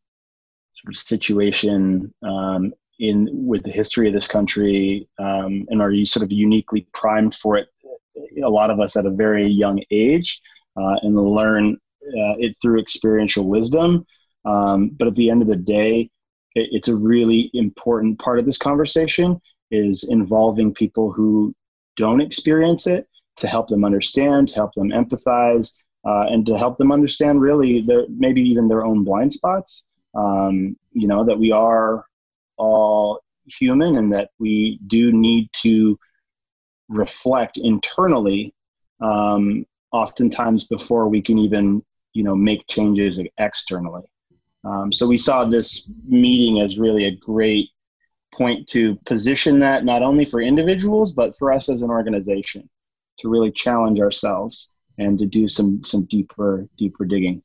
[0.73, 6.06] sort of situation um, in with the history of this country um, and are you
[6.06, 7.67] sort of uniquely primed for it.
[8.43, 10.41] A lot of us at a very young age,
[10.75, 14.06] uh, and learn uh, it through experiential wisdom.
[14.45, 16.10] Um, but at the end of the day,
[16.56, 19.39] it, it's a really important part of this conversation
[19.71, 21.54] is involving people who
[21.95, 23.08] don't experience it
[23.39, 27.82] to help them understand, to help them empathize, uh, and to help them understand really
[27.82, 29.88] their, maybe even their own blind spots.
[30.15, 32.06] Um, you know, that we are
[32.58, 35.97] all human and that we do need to
[36.89, 38.54] reflect internally
[39.02, 44.04] um, oftentimes before we can even you know make changes externally
[44.63, 47.69] um, so we saw this meeting as really a great
[48.34, 52.67] point to position that not only for individuals but for us as an organization
[53.19, 57.41] to really challenge ourselves and to do some some deeper deeper digging.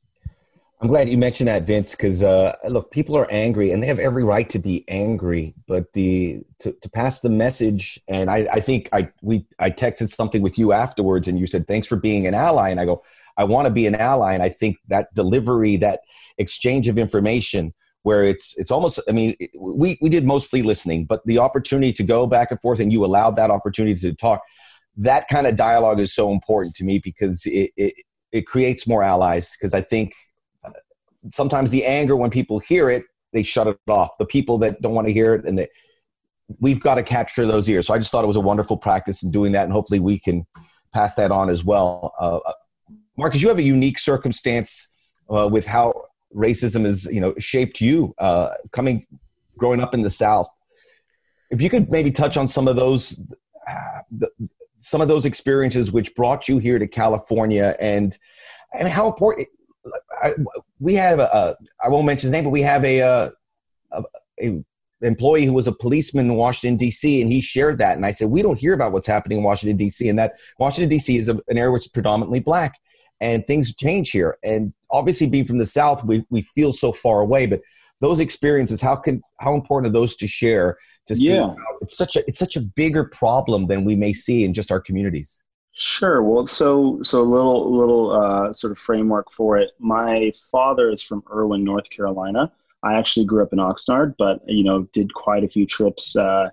[0.81, 3.97] I'm glad you mentioned that, Vince, because uh, look, people are angry, and they have
[3.97, 5.53] every right to be angry.
[5.67, 10.09] But the to, to pass the message, and I, I think I we I texted
[10.09, 13.03] something with you afterwards, and you said thanks for being an ally, and I go,
[13.37, 16.01] I want to be an ally, and I think that delivery, that
[16.37, 21.25] exchange of information, where it's it's almost I mean we we did mostly listening, but
[21.25, 24.43] the opportunity to go back and forth, and you allowed that opportunity to talk
[24.97, 27.93] that kind of dialogue is so important to me because it, it,
[28.31, 29.55] it creates more allies.
[29.57, 30.13] Because I think
[31.29, 33.03] sometimes the anger, when people hear it,
[33.33, 34.17] they shut it off.
[34.17, 35.67] The people that don't want to hear it, and they,
[36.59, 37.87] we've got to capture those ears.
[37.87, 40.19] So I just thought it was a wonderful practice in doing that, and hopefully we
[40.19, 40.45] can
[40.93, 42.13] pass that on as well.
[42.19, 42.39] Uh,
[43.17, 44.89] Marcus, you have a unique circumstance
[45.29, 45.93] uh, with how
[46.33, 49.05] racism has, you know, shaped you uh, coming,
[49.57, 50.47] growing up in the South.
[51.49, 53.21] If you could maybe touch on some of those,
[53.67, 54.29] uh, the,
[54.85, 58.15] some of those experiences which brought you here to California and
[58.77, 59.47] and how important
[60.21, 60.33] I,
[60.79, 63.29] we have a I won't mention his name, but we have a, uh,
[63.91, 64.03] a,
[64.41, 64.63] a
[65.01, 67.19] employee who was a policeman in Washington D.C.
[67.19, 69.75] and he shared that, and I said we don't hear about what's happening in Washington
[69.77, 70.07] D.C.
[70.07, 71.17] and that Washington D.C.
[71.17, 72.79] is a, an area which is predominantly black,
[73.19, 74.37] and things change here.
[74.43, 77.61] And obviously, being from the South, we we feel so far away, but
[78.01, 80.77] those experiences, how can how important are those to share
[81.07, 81.53] to see yeah.
[81.81, 84.79] it's such a it's such a bigger problem than we may see in just our
[84.79, 85.43] communities?
[85.73, 86.23] Sure.
[86.23, 89.71] Well so so a little little uh, sort of framework for it.
[89.79, 92.51] My father is from Erwin north carolina.
[92.83, 96.49] I actually grew up in oxnard but you know did quite a few trips uh,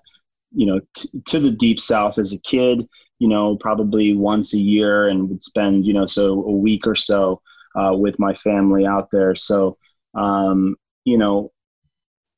[0.51, 2.87] you know t- to the deep south as a kid
[3.19, 6.95] you know probably once a year and would spend you know so a week or
[6.95, 7.41] so
[7.75, 9.35] uh, with my family out there.
[9.35, 9.77] So
[10.13, 11.51] um, you know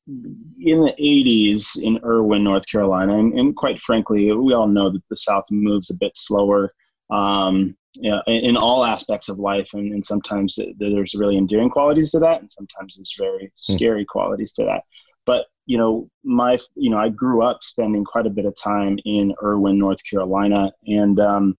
[0.08, 5.02] in the 80s in Erwin, North Carolina, and, and, quite frankly, we all know that
[5.10, 6.72] the South moves a bit slower
[7.10, 12.20] um, in, in, all aspects of life, and, and sometimes there's really endearing qualities to
[12.20, 13.74] that, and sometimes there's very hmm.
[13.74, 14.08] scary mm.
[14.08, 14.82] qualities to that.
[15.24, 18.98] But you know, my you know, I grew up spending quite a bit of time
[19.04, 21.58] in Erwin, North Carolina, and um,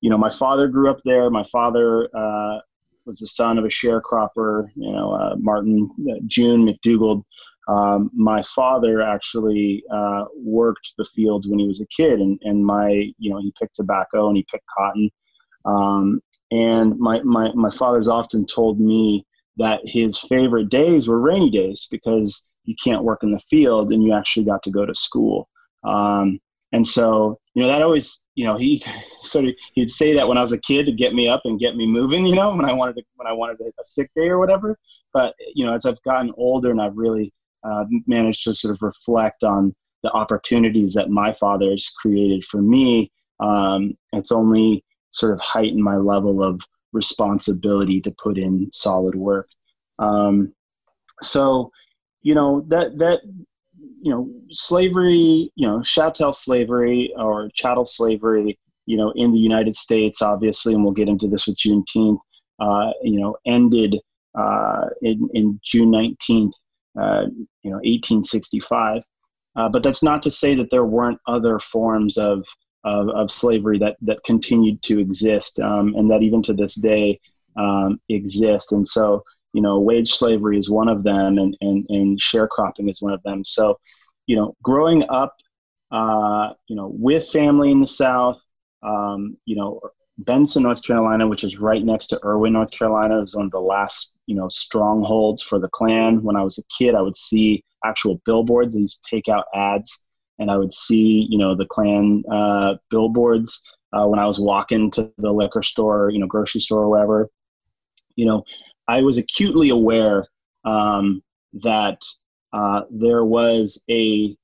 [0.00, 1.28] you know, my father grew up there.
[1.28, 2.58] My father uh,
[3.06, 7.24] was the son of a sharecropper, you know, uh, Martin uh, June McDougald
[7.70, 12.64] um, my father actually uh, worked the fields when he was a kid, and, and
[12.64, 15.08] my, you know, he picked tobacco and he picked cotton.
[15.64, 16.20] Um,
[16.50, 19.24] and my, my, my father's often told me
[19.58, 24.02] that his favorite days were rainy days because you can't work in the field and
[24.02, 25.48] you actually got to go to school.
[25.84, 26.40] Um,
[26.72, 28.84] and so, you know, that always, you know, he
[29.22, 31.58] sort of he'd say that when I was a kid to get me up and
[31.58, 33.84] get me moving, you know, when I wanted to when I wanted to hit a
[33.84, 34.78] sick day or whatever.
[35.12, 37.32] But you know, as I've gotten older and I've really
[37.64, 42.62] uh, managed to sort of reflect on the opportunities that my father has created for
[42.62, 46.60] me, um, it's only sort of heightened my level of
[46.92, 49.48] responsibility to put in solid work.
[49.98, 50.54] Um,
[51.20, 51.70] so,
[52.22, 53.20] you know that that
[54.00, 59.76] you know slavery, you know chattel slavery or chattel slavery, you know in the United
[59.76, 62.18] States, obviously, and we'll get into this with Juneteenth.
[62.60, 63.96] Uh, you know, ended
[64.38, 66.52] uh, in, in June nineteenth,
[67.00, 67.24] uh,
[67.62, 69.02] you know, eighteen sixty five.
[69.56, 72.46] Uh, but that's not to say that there weren't other forms of
[72.84, 77.18] of, of slavery that that continued to exist, um, and that even to this day
[77.56, 78.72] um, exist.
[78.72, 79.22] And so,
[79.52, 83.22] you know, wage slavery is one of them, and, and, and sharecropping is one of
[83.22, 83.44] them.
[83.44, 83.78] So,
[84.26, 85.34] you know, growing up,
[85.90, 88.40] uh, you know, with family in the South,
[88.82, 89.80] um, you know,
[90.18, 93.60] Benson, North Carolina, which is right next to Erwin North Carolina, was one of the
[93.60, 96.22] last, you know, strongholds for the Klan.
[96.22, 100.06] When I was a kid, I would see actual billboards, these takeout ads,
[100.38, 104.90] and I would see, you know, the Klan uh, billboards uh, when I was walking
[104.92, 107.28] to the liquor store, you know, grocery store or wherever.
[108.16, 108.44] You know,
[108.90, 110.26] I was acutely aware
[110.64, 111.22] um,
[111.62, 112.02] that
[112.52, 114.36] uh, there was a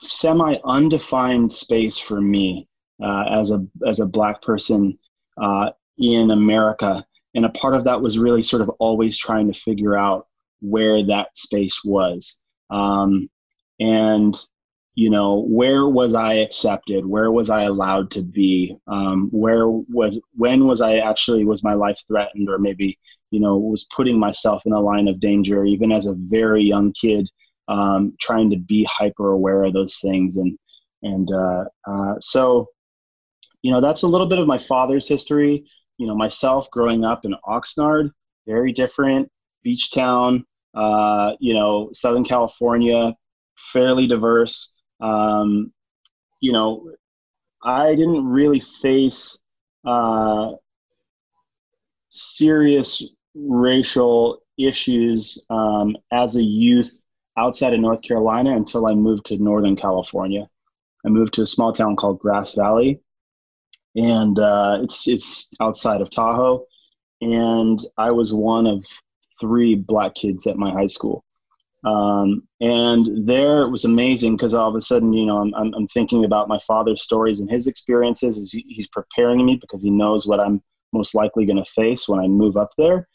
[0.00, 2.66] semi undefined space for me
[3.02, 4.98] uh, as a as a black person
[5.36, 7.04] uh, in America,
[7.34, 10.26] and a part of that was really sort of always trying to figure out
[10.60, 13.28] where that space was, um,
[13.78, 14.34] and
[14.94, 20.18] you know where was I accepted, where was I allowed to be, um, where was
[20.34, 22.98] when was I actually was my life threatened, or maybe
[23.30, 26.92] you know, was putting myself in a line of danger, even as a very young
[26.92, 27.28] kid,
[27.68, 30.36] um, trying to be hyper aware of those things.
[30.36, 30.58] And,
[31.02, 32.68] and uh, uh, so,
[33.62, 35.64] you know, that's a little bit of my father's history.
[35.98, 38.10] You know, myself growing up in Oxnard,
[38.46, 39.28] very different,
[39.62, 43.14] beach town, uh, you know, Southern California,
[43.56, 44.76] fairly diverse.
[45.00, 45.72] Um,
[46.40, 46.92] you know,
[47.62, 49.42] I didn't really face
[49.84, 50.52] uh,
[52.08, 53.02] serious
[53.46, 57.04] racial issues um, as a youth
[57.36, 60.48] outside of North Carolina until I moved to Northern California.
[61.06, 63.00] I moved to a small town called Grass Valley,
[63.94, 66.64] and uh, it's it's outside of Tahoe.
[67.20, 68.84] And I was one of
[69.40, 71.24] three black kids at my high school.
[71.84, 75.72] Um, and there it was amazing because all of a sudden, you know, I'm, I'm,
[75.74, 79.90] I'm, thinking about my father's stories and his experiences as he's preparing me because he
[79.90, 80.60] knows what I'm
[80.92, 83.06] most likely going to face when I move up there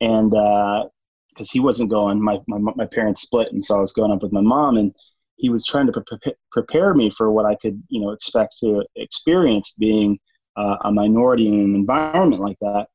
[0.00, 3.92] and because uh, he wasn't going, my, my my parents split, and so I was
[3.92, 4.94] going up with my mom, and
[5.36, 8.84] he was trying to pre- prepare me for what I could, you know, expect to
[8.96, 10.18] experience being
[10.56, 12.88] uh, a minority in an environment like that,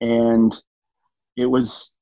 [0.00, 0.52] and
[1.36, 1.96] it was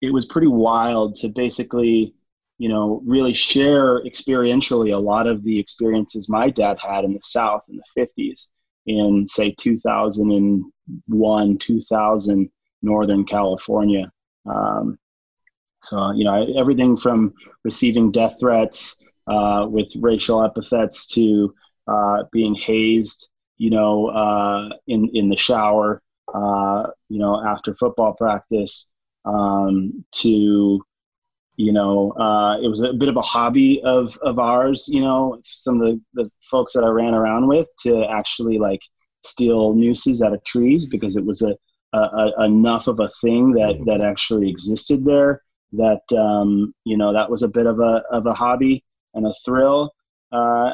[0.00, 2.14] it was pretty wild to basically
[2.58, 7.20] you know really share experientially a lot of the experiences my dad had in the
[7.22, 8.50] south in the 50s
[8.86, 12.50] in say 2001 2000
[12.84, 14.10] Northern California.
[14.46, 14.98] Um,
[15.82, 21.54] so, you know, everything from receiving death threats uh, with racial epithets to
[21.86, 28.14] uh, being hazed, you know, uh, in, in the shower, uh, you know, after football
[28.14, 28.92] practice,
[29.24, 30.82] um, to,
[31.56, 35.38] you know, uh, it was a bit of a hobby of, of ours, you know,
[35.42, 38.80] some of the, the folks that I ran around with to actually like
[39.24, 41.56] steal nooses out of trees because it was a,
[42.38, 45.42] enough of a thing that that actually existed there
[45.76, 48.84] that um, you know that was a bit of a of a hobby
[49.14, 49.92] and a thrill
[50.32, 50.72] uh,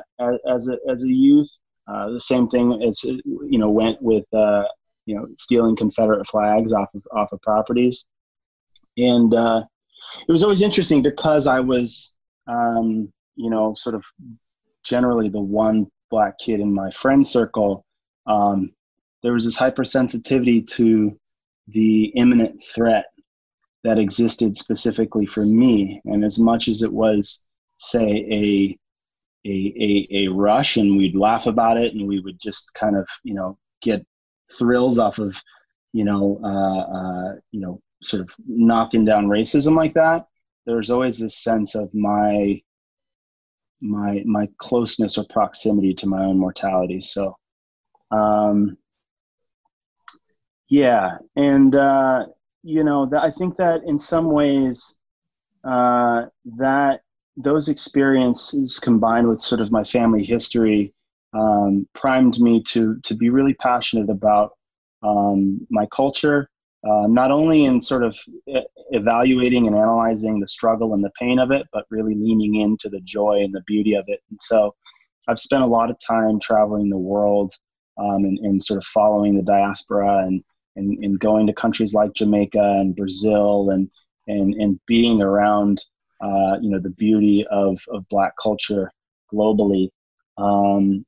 [0.48, 1.50] as a as a youth.
[1.88, 4.64] Uh, the same thing as you know went with uh,
[5.06, 8.06] you know stealing Confederate flags off of off of properties,
[8.96, 9.62] and uh,
[10.28, 12.16] it was always interesting because I was
[12.46, 14.04] um, you know sort of
[14.84, 17.84] generally the one black kid in my friend circle.
[18.26, 18.72] Um,
[19.22, 21.18] there was this hypersensitivity to
[21.68, 23.06] the imminent threat
[23.84, 26.00] that existed specifically for me.
[26.04, 27.44] And as much as it was,
[27.78, 28.78] say, a
[29.46, 33.08] a, a, a rush and we'd laugh about it and we would just kind of,
[33.24, 34.04] you know, get
[34.58, 35.34] thrills off of,
[35.94, 40.26] you know, uh, uh, you know, sort of knocking down racism like that.
[40.66, 42.60] There's always this sense of my
[43.80, 47.00] my my closeness or proximity to my own mortality.
[47.00, 47.34] So
[48.10, 48.76] um,
[50.70, 52.26] yeah, and uh,
[52.62, 54.98] you know, I think that in some ways,
[55.64, 57.00] uh, that
[57.36, 60.94] those experiences combined with sort of my family history
[61.32, 64.52] um, primed me to to be really passionate about
[65.02, 66.48] um, my culture,
[66.84, 68.16] uh, not only in sort of
[68.92, 73.00] evaluating and analyzing the struggle and the pain of it, but really leaning into the
[73.00, 74.20] joy and the beauty of it.
[74.30, 74.72] And so,
[75.26, 77.52] I've spent a lot of time traveling the world
[77.98, 80.44] um, and, and sort of following the diaspora and
[80.76, 83.90] and, and going to countries like Jamaica and Brazil and
[84.26, 85.82] and and being around
[86.20, 88.90] uh, you know the beauty of of Black culture
[89.32, 89.88] globally.
[90.38, 91.04] Um,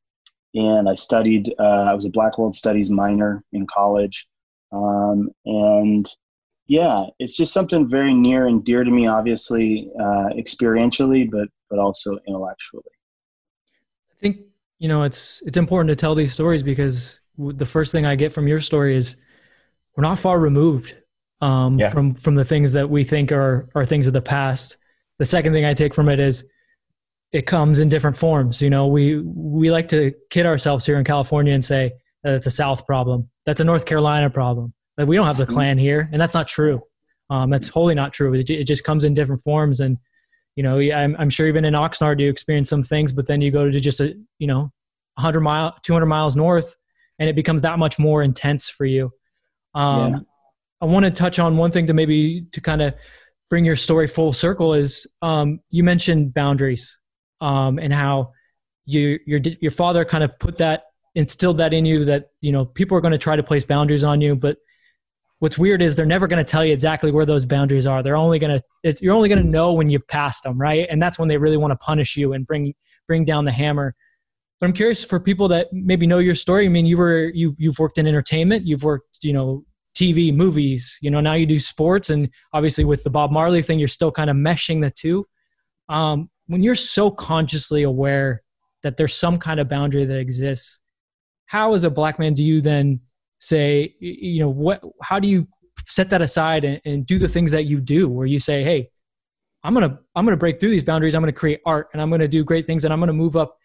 [0.54, 1.54] and I studied.
[1.58, 4.26] Uh, I was a Black World Studies minor in college,
[4.72, 6.06] um, and
[6.66, 9.06] yeah, it's just something very near and dear to me.
[9.06, 12.84] Obviously, uh, experientially, but but also intellectually.
[14.10, 14.40] I think
[14.78, 18.32] you know it's it's important to tell these stories because the first thing I get
[18.32, 19.16] from your story is
[19.96, 20.96] we're not far removed
[21.40, 21.90] um, yeah.
[21.90, 24.76] from from the things that we think are are things of the past.
[25.18, 26.48] The second thing I take from it is
[27.32, 28.62] it comes in different forms.
[28.62, 32.46] You know, we we like to kid ourselves here in California and say that it's
[32.46, 35.54] a South problem, that's a North Carolina problem, that we don't have the mm-hmm.
[35.54, 36.82] Klan here, and that's not true.
[37.30, 38.34] Um, that's wholly not true.
[38.34, 39.96] It, it, just comes in different forms, and
[40.54, 43.50] you know, I'm, I'm sure even in Oxnard you experience some things, but then you
[43.50, 44.70] go to just a you know,
[45.14, 46.76] 100 mile, 200 miles north,
[47.18, 49.12] and it becomes that much more intense for you.
[49.74, 50.18] Um, yeah.
[50.80, 52.94] I want to touch on one thing to maybe to kind of
[53.48, 56.98] bring your story full circle is um, you mentioned boundaries
[57.40, 58.32] um, and how
[58.84, 62.64] you, your your father kind of put that instilled that in you that you know
[62.64, 64.56] people are going to try to place boundaries on you, but
[65.38, 68.02] what's weird is they're never going to tell you exactly where those boundaries are.
[68.02, 70.86] They're only going to it's you're only going to know when you've passed them, right?
[70.88, 72.74] And that's when they really want to punish you and bring
[73.06, 73.94] bring down the hammer.
[74.62, 76.66] But I'm curious for people that maybe know your story.
[76.66, 79.64] I mean, you were you you've worked in entertainment, you've worked you know
[79.96, 81.00] TV, movies.
[81.02, 84.12] You know, now you do sports, and obviously with the Bob Marley thing, you're still
[84.12, 85.26] kind of meshing the two.
[85.88, 88.38] Um, when you're so consciously aware
[88.84, 90.80] that there's some kind of boundary that exists,
[91.46, 93.00] how as a black man do you then
[93.40, 94.80] say, you know, what?
[95.02, 95.48] How do you
[95.88, 98.90] set that aside and, and do the things that you do, where you say, hey,
[99.64, 101.16] I'm gonna I'm gonna break through these boundaries.
[101.16, 103.56] I'm gonna create art, and I'm gonna do great things, and I'm gonna move up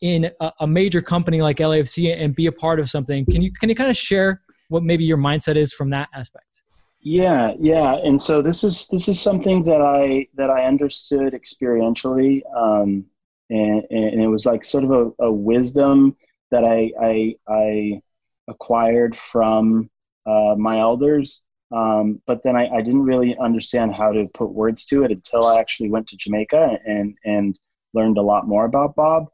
[0.00, 3.24] in a, a major company like LAFC and be a part of something.
[3.26, 6.62] Can you can you kind of share what maybe your mindset is from that aspect?
[7.02, 7.96] Yeah yeah.
[7.96, 13.04] And so this is this is something that i that i understood experientially um,
[13.50, 16.16] and, and it was like sort of a, a wisdom
[16.50, 18.02] that i i, I
[18.48, 19.88] acquired from
[20.26, 21.46] uh, my elders.
[21.72, 25.46] Um, but then I, I didn't really understand how to put words to it until
[25.46, 27.56] i actually went to jamaica and and
[27.94, 29.28] learned a lot more about bob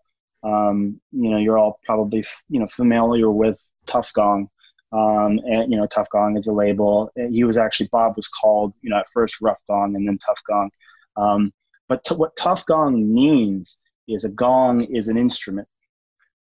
[0.47, 4.49] um, you know you're all probably you know familiar with Tuff Gong
[4.93, 7.11] um, and you know, Tuff Gong is a label.
[7.31, 10.41] He was actually Bob was called, you know, at first Rough Gong and then Tuff
[10.49, 10.71] Gong.
[11.17, 11.53] Um,
[11.89, 15.67] but t- what Tuff Gong means is a gong is an instrument,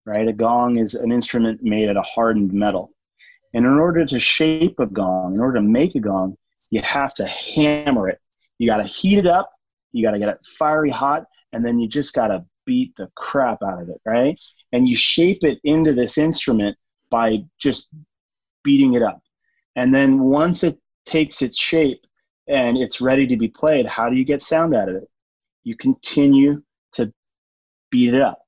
[0.05, 0.27] right?
[0.27, 2.91] A gong is an instrument made out of hardened metal.
[3.53, 6.35] And in order to shape a gong, in order to make a gong,
[6.69, 8.19] you have to hammer it.
[8.57, 9.49] You got to heat it up.
[9.93, 13.09] You got to get it fiery hot, and then you just got to beat the
[13.15, 14.39] crap out of it, right?
[14.71, 16.77] And you shape it into this instrument
[17.09, 17.89] by just
[18.63, 19.21] beating it up.
[19.75, 22.01] And then once it takes its shape
[22.47, 25.09] and it's ready to be played, how do you get sound out of it?
[25.63, 26.61] You continue
[26.93, 27.13] to
[27.91, 28.39] beat it up.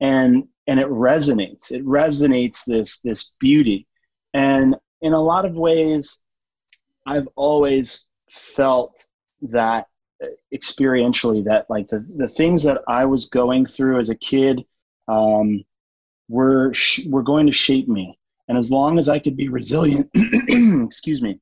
[0.00, 1.70] And and it resonates.
[1.70, 3.86] It resonates this this beauty.
[4.32, 6.22] And in a lot of ways,
[7.06, 8.94] I've always felt
[9.42, 9.86] that
[10.54, 14.64] experientially that like the, the things that I was going through as a kid
[15.08, 15.64] um,
[16.28, 20.10] were sh- were going to shape me and as long as I could be resilient,
[20.14, 21.40] excuse me,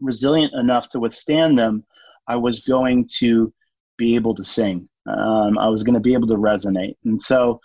[0.00, 1.84] resilient enough to withstand them,
[2.26, 3.52] I was going to
[3.96, 4.88] be able to sing.
[5.06, 6.96] Um, I was going to be able to resonate.
[7.04, 7.60] And so,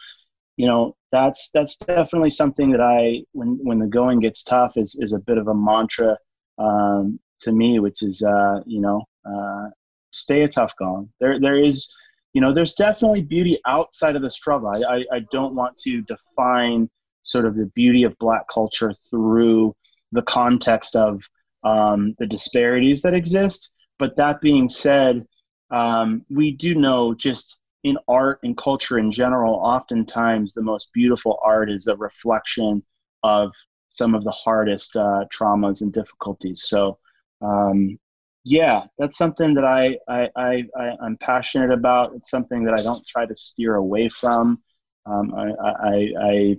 [0.58, 4.96] you know, that's that's definitely something that I, when when the going gets tough, is
[5.02, 6.18] is a bit of a mantra
[6.60, 9.70] um, to me, which is, uh, you know, uh,
[10.12, 11.10] stay a tough gong.
[11.20, 11.92] There there is,
[12.34, 14.70] you know, there's definitely beauty outside of the struggle.
[14.70, 16.90] I, I, I don't want to define
[17.24, 19.76] sort of the beauty of black culture through
[20.12, 21.22] the context of
[21.64, 23.72] um, the disparities that exist.
[24.00, 25.26] But that being said,
[25.70, 31.40] um, we do know just in art and culture in general, oftentimes the most beautiful
[31.44, 32.84] art is a reflection
[33.24, 33.52] of
[33.90, 36.64] some of the hardest uh, traumas and difficulties.
[36.66, 36.98] So,
[37.42, 38.00] um,
[38.44, 42.14] yeah, that's something that I, I, I, I, am passionate about.
[42.16, 44.62] It's something that I don't try to steer away from.
[45.06, 46.58] Um, I, I, I,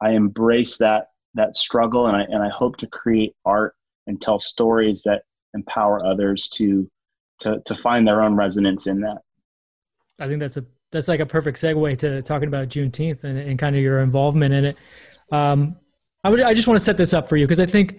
[0.00, 3.74] I embrace that that struggle and I and I hope to create art
[4.06, 5.22] and tell stories that
[5.54, 6.90] empower others to
[7.40, 9.18] to to find their own resonance in that.
[10.18, 13.58] I think that's a that's like a perfect segue to talking about Juneteenth and, and
[13.58, 14.76] kind of your involvement in it.
[15.30, 15.76] Um,
[16.24, 17.98] I would I just want to set this up for you because I think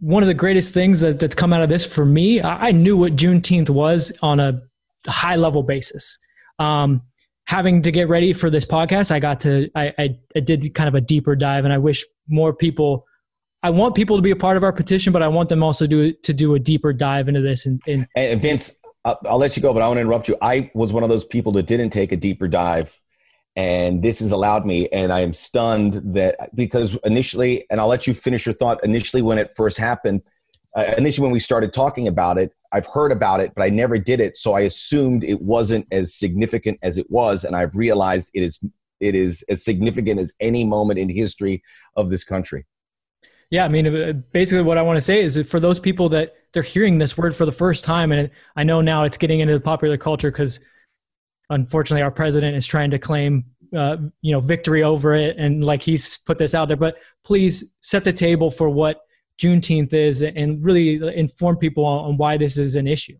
[0.00, 2.96] one of the greatest things that, that's come out of this for me, I, knew
[2.96, 4.62] what Juneteenth was on a
[5.06, 6.18] high level basis.
[6.58, 7.02] Um,
[7.46, 10.88] having to get ready for this podcast, I got to I, I, I did kind
[10.88, 13.06] of a deeper dive, and I wish more people
[13.62, 15.86] I want people to be a part of our petition, but I want them also
[15.86, 17.66] to to do a deeper dive into this.
[17.66, 20.36] And, and, Vince, I'll let you go, but I want to interrupt you.
[20.40, 23.00] I was one of those people that didn't take a deeper dive,
[23.58, 24.86] and this has allowed me.
[24.90, 28.82] And I am stunned that because initially, and I'll let you finish your thought.
[28.84, 30.22] Initially, when it first happened,
[30.76, 33.98] uh, initially when we started talking about it, I've heard about it, but I never
[33.98, 34.36] did it.
[34.36, 38.62] So I assumed it wasn't as significant as it was, and I've realized it is
[39.00, 41.62] it is as significant as any moment in history
[41.96, 42.64] of this country.
[43.50, 46.36] Yeah, I mean, uh, basically, what I want to say is for those people that
[46.52, 49.54] they're hearing this word for the first time, and I know now it's getting into
[49.54, 50.60] the popular culture because,
[51.50, 53.44] unfortunately, our president is trying to claim,
[53.76, 56.76] uh, you know, victory over it, and like he's put this out there.
[56.76, 59.00] But please set the table for what
[59.40, 63.16] Juneteenth is, and really inform people on why this is an issue.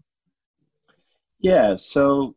[1.41, 2.35] Yeah, so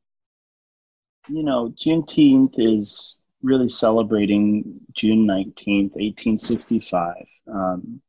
[1.30, 7.14] you know, Juneteenth is really celebrating June 19th, 1865,
[7.52, 8.02] um,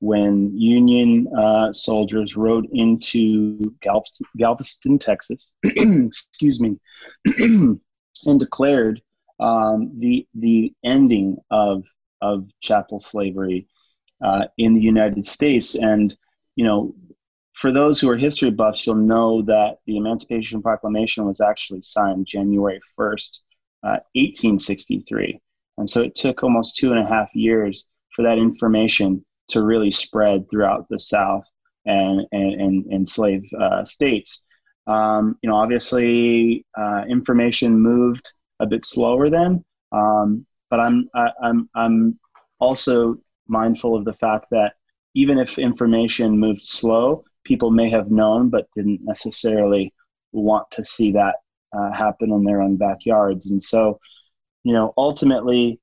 [0.00, 6.78] when Union uh, soldiers rode into Galveston, Galveston Texas, excuse me,
[7.38, 7.80] and
[8.38, 9.02] declared
[9.40, 11.82] um, the, the ending of,
[12.22, 13.66] of chattel slavery
[14.24, 15.74] uh, in the United States.
[15.74, 16.16] And,
[16.54, 16.94] you know,
[17.54, 22.26] for those who are history buffs, you'll know that the Emancipation Proclamation was actually signed
[22.26, 23.40] January 1st,
[23.82, 25.34] 1863.
[25.34, 25.38] Uh,
[25.78, 29.90] and so it took almost two and a half years for that information to really
[29.90, 31.44] spread throughout the South
[31.86, 34.46] and, and, and, and slave uh, states.
[34.86, 41.30] Um, you know, obviously, uh, information moved a bit slower then, um, but I'm, I,
[41.42, 42.18] I'm, I'm
[42.58, 43.14] also
[43.46, 44.74] mindful of the fact that
[45.14, 49.92] even if information moved slow, people may have known but didn't necessarily
[50.32, 51.36] want to see that
[51.76, 53.50] uh, happen in their own backyards.
[53.50, 53.98] And so,
[54.64, 55.80] you know, ultimately,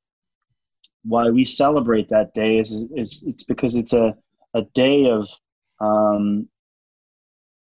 [1.06, 4.16] why we celebrate that day is, is it's because it's a,
[4.53, 5.30] a day of,
[5.80, 6.47] um,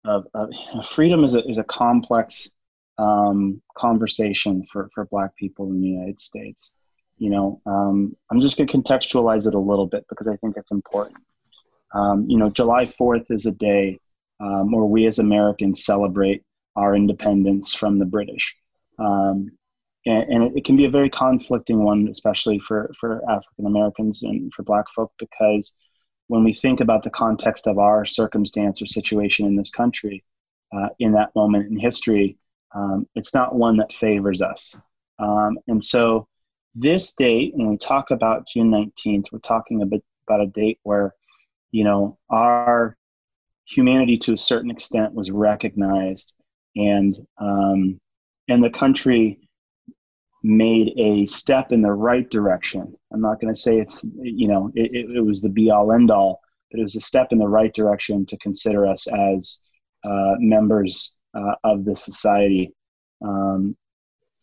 [0.05, 0.49] of, of
[0.87, 2.49] freedom is a, is a complex
[2.97, 6.73] um, conversation for, for Black people in the United States.
[7.17, 10.55] You know, um, I'm just going to contextualize it a little bit because I think
[10.57, 11.17] it's important.
[11.93, 13.99] Um, you know, July 4th is a day
[14.39, 16.43] um, where we as Americans celebrate
[16.75, 18.55] our independence from the British.
[18.99, 19.51] Um,
[20.05, 24.23] and, and it, it, can be a very conflicting one, especially for, for African Americans
[24.23, 25.77] and for Black folk, because
[26.27, 30.23] when we think about the context of our circumstance or situation in this country
[30.75, 32.37] uh, in that moment in history,
[32.75, 34.79] um, it's not one that favors us.
[35.19, 36.27] Um, and so,
[36.75, 40.79] this date, when we talk about June 19th, we're talking a bit about a date
[40.81, 41.13] where,
[41.71, 42.97] you know, our
[43.65, 46.35] humanity to a certain extent was recognized
[46.75, 47.99] and um,
[48.49, 49.42] and the country
[50.43, 52.93] made a step in the right direction.
[53.11, 55.91] I'm not going to say it's you know it, it, it, was the be all
[55.91, 59.67] end all, but it was a step in the right direction to consider us as
[60.03, 62.73] uh, members uh, of the society.
[63.23, 63.75] Um,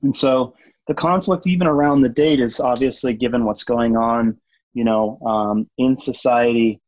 [0.03, 0.55] and so
[0.87, 4.39] the conflict, even around the date, is obviously given what's going on,
[4.73, 6.81] you know, um, in society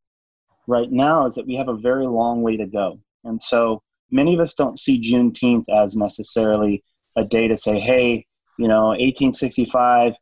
[0.66, 2.98] right now, is that we have a very long way to go.
[3.24, 6.82] And so many of us don't see Juneteenth as necessarily
[7.16, 8.26] a day to say, hey,
[8.58, 10.14] you know, 1865,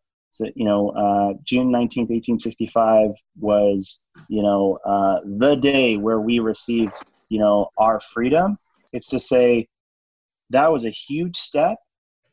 [0.54, 6.94] you know, uh, June 19th, 1865 was, you know, uh, the day where we received,
[7.28, 8.58] you know, our freedom.
[8.92, 9.68] It's to say
[10.50, 11.78] that was a huge step.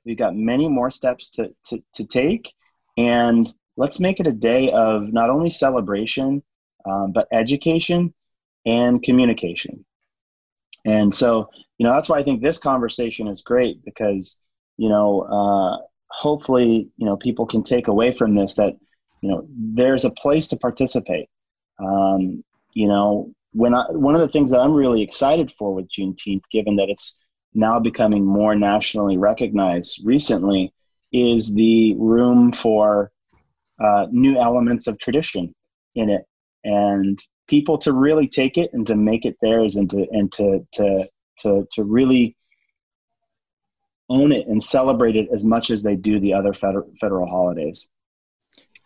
[0.05, 2.53] We've got many more steps to, to, to take.
[2.97, 6.41] And let's make it a day of not only celebration,
[6.85, 8.13] um, but education
[8.65, 9.85] and communication.
[10.85, 14.39] And so, you know, that's why I think this conversation is great because,
[14.77, 18.75] you know, uh, hopefully, you know, people can take away from this that,
[19.21, 21.29] you know, there's a place to participate.
[21.79, 25.89] Um, you know, when I, one of the things that I'm really excited for with
[25.89, 27.23] Juneteenth, given that it's
[27.53, 30.73] now becoming more nationally recognized recently,
[31.11, 33.11] is the room for
[33.83, 35.53] uh, new elements of tradition
[35.95, 36.23] in it.
[36.63, 40.67] And people to really take it and to make it theirs and to and to
[40.73, 41.07] to
[41.39, 42.35] to, to really
[44.09, 47.89] own it and celebrate it as much as they do the other federal, federal holidays.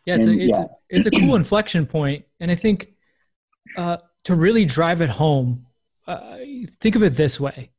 [0.06, 0.64] Yeah, it's, and, a, it's, yeah.
[0.64, 2.94] A, it's a cool inflection point, and I think
[3.78, 5.66] uh, to really drive it home,
[6.08, 6.38] uh,
[6.80, 7.70] think of it this way: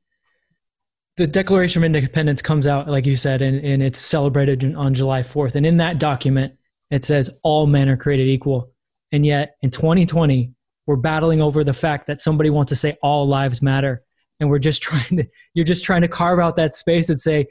[1.17, 5.23] the Declaration of Independence comes out, like you said, and, and it's celebrated on July
[5.23, 6.55] Fourth, and in that document
[6.91, 8.71] it says all men are created equal,
[9.11, 10.53] and yet in 2020
[10.87, 14.03] we're battling over the fact that somebody wants to say all lives matter
[14.43, 15.25] and we're just trying to
[15.55, 17.47] you're just trying to carve out that space and say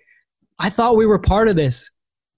[0.60, 1.90] i thought we were part of this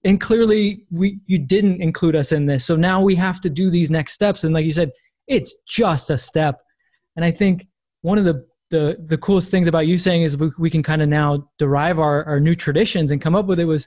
[0.04, 3.68] and clearly we you didn't include us in this so now we have to do
[3.68, 4.90] these next steps and like you said
[5.26, 6.60] it's just a step.
[7.16, 7.66] And I think
[8.02, 11.02] one of the the the coolest things about you saying is we, we can kind
[11.02, 13.86] of now derive our, our new traditions and come up with it was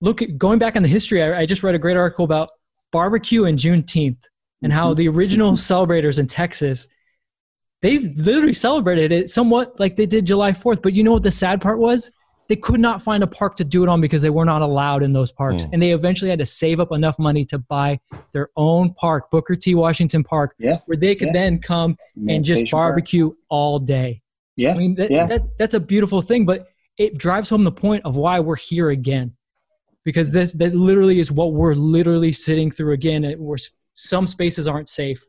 [0.00, 1.22] look at going back on the history.
[1.22, 2.50] I, I just read a great article about
[2.92, 4.24] barbecue and Juneteenth
[4.62, 4.96] and how mm-hmm.
[4.96, 6.88] the original celebrators in Texas
[7.82, 10.82] they've literally celebrated it somewhat like they did July 4th.
[10.82, 12.10] But you know what the sad part was?
[12.48, 15.04] They could not find a park to do it on because they were not allowed
[15.04, 15.66] in those parks.
[15.66, 15.70] Mm.
[15.72, 18.00] And they eventually had to save up enough money to buy
[18.32, 19.76] their own park, Booker T.
[19.76, 20.80] Washington Park, yeah.
[20.86, 21.32] where they could yeah.
[21.32, 21.96] then come
[22.28, 23.38] and just barbecue park.
[23.50, 24.20] all day.
[24.56, 24.74] Yeah.
[24.74, 25.26] I mean, that, yeah.
[25.26, 26.66] that, that's a beautiful thing, but
[26.98, 29.36] it drives home the point of why we're here again.
[30.02, 33.22] Because this that literally is what we're literally sitting through again.
[33.38, 33.58] Where
[33.94, 35.24] some spaces aren't safe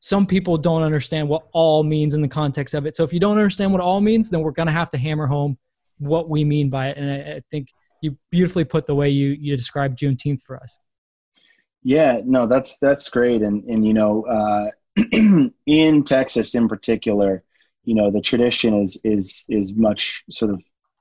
[0.00, 2.94] some people don't understand what all means in the context of it.
[2.94, 5.26] So if you don't understand what all means, then we're going to have to hammer
[5.26, 5.58] home
[5.98, 6.96] what we mean by it.
[6.96, 7.68] And I, I, think
[8.00, 10.78] you beautifully put the way you, you described Juneteenth for us.
[11.82, 13.42] Yeah, no, that's, that's great.
[13.42, 14.70] And, and, you know, uh,
[15.66, 17.42] in Texas in particular,
[17.84, 20.60] you know, the tradition is, is, is much sort of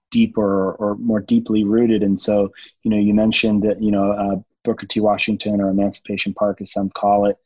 [0.10, 2.02] deeper or, more deeply rooted.
[2.02, 2.52] And so,
[2.84, 5.00] you know, you mentioned that, you know, uh, Booker T.
[5.00, 7.38] Washington or Emancipation Park, as some call it,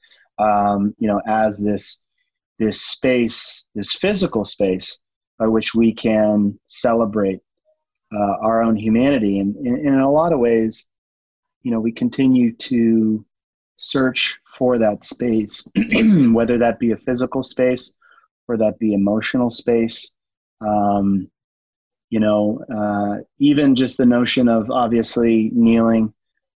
[0.42, 2.06] um, you know, as this
[2.60, 5.02] this space, this physical space
[5.39, 7.39] by which we can celebrate
[8.14, 9.39] uh, our own humanity.
[9.39, 10.89] And, and, in a lot of ways,
[11.64, 13.26] you know, we continue to
[13.76, 15.68] search for that space,
[16.32, 17.98] whether that be a physical space
[18.48, 20.14] or that be emotional space.
[20.62, 21.32] Um,
[22.12, 26.14] you know, uh, even just the notion of obviously kneeling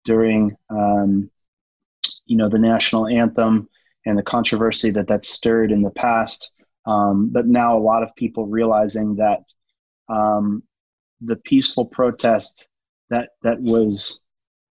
[0.05, 1.31] during, um,
[2.27, 3.69] you know, the national anthem
[4.07, 6.53] and the controversy that that stirred in the past.
[6.87, 9.41] Um, but now a lot of people realizing that
[10.09, 10.63] um,
[11.21, 12.69] the peaceful protest
[13.11, 14.23] that that was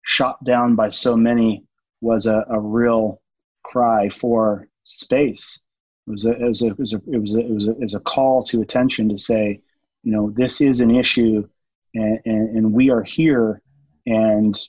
[0.03, 1.63] shot down by so many
[2.01, 3.21] was a, a real
[3.63, 5.65] cry for space.
[6.07, 7.41] It was a, was a, was a, was a,
[7.77, 9.61] was a, a call to attention to say,
[10.03, 11.47] you know, this is an issue
[11.93, 13.61] and, and, and we are here.
[14.07, 14.59] And,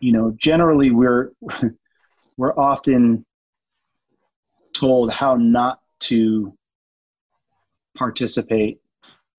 [0.00, 1.32] you know, generally we're,
[2.36, 3.24] we're often
[4.74, 6.52] told how not to
[7.96, 8.80] participate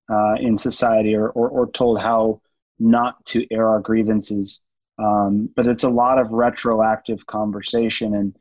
[0.09, 2.39] uh, in society or, or, or, told how
[2.79, 4.63] not to air our grievances.
[4.97, 8.15] Um, but it's a lot of retroactive conversation.
[8.15, 8.35] And,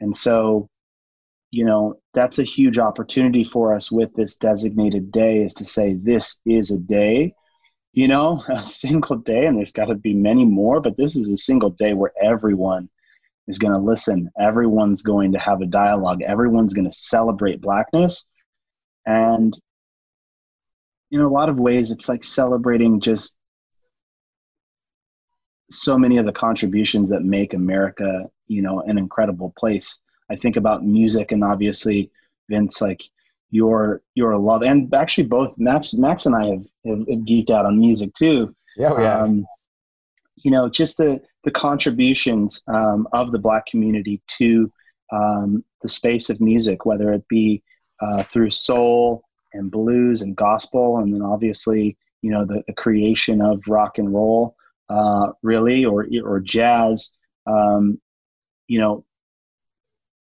[0.00, 0.68] and so,
[1.50, 5.94] you know, that's a huge opportunity for us with this designated day is to say,
[5.94, 7.34] this is a day,
[7.98, 11.32] you know, a single day, and there's got to be many more, but this is
[11.32, 12.88] a single day where everyone
[13.48, 14.30] is going to listen.
[14.40, 16.22] Everyone's going to have a dialogue.
[16.22, 18.28] Everyone's going to celebrate blackness.
[19.04, 19.52] And
[21.10, 23.36] in a lot of ways, it's like celebrating just
[25.68, 30.02] so many of the contributions that make America, you know, an incredible place.
[30.30, 32.12] I think about music and obviously
[32.48, 33.02] Vince, like
[33.50, 37.66] your your love and actually both Max Max and I have, have, have geeked out
[37.66, 38.54] on music too.
[38.76, 39.18] Yeah, yeah.
[39.18, 39.46] Um,
[40.44, 44.70] you know, just the the contributions um, of the Black community to
[45.12, 47.62] um, the space of music, whether it be
[48.00, 49.22] uh, through soul
[49.54, 54.12] and blues and gospel, and then obviously, you know, the, the creation of rock and
[54.12, 54.54] roll,
[54.90, 57.16] uh, really, or or jazz.
[57.46, 58.00] Um,
[58.66, 59.04] you know,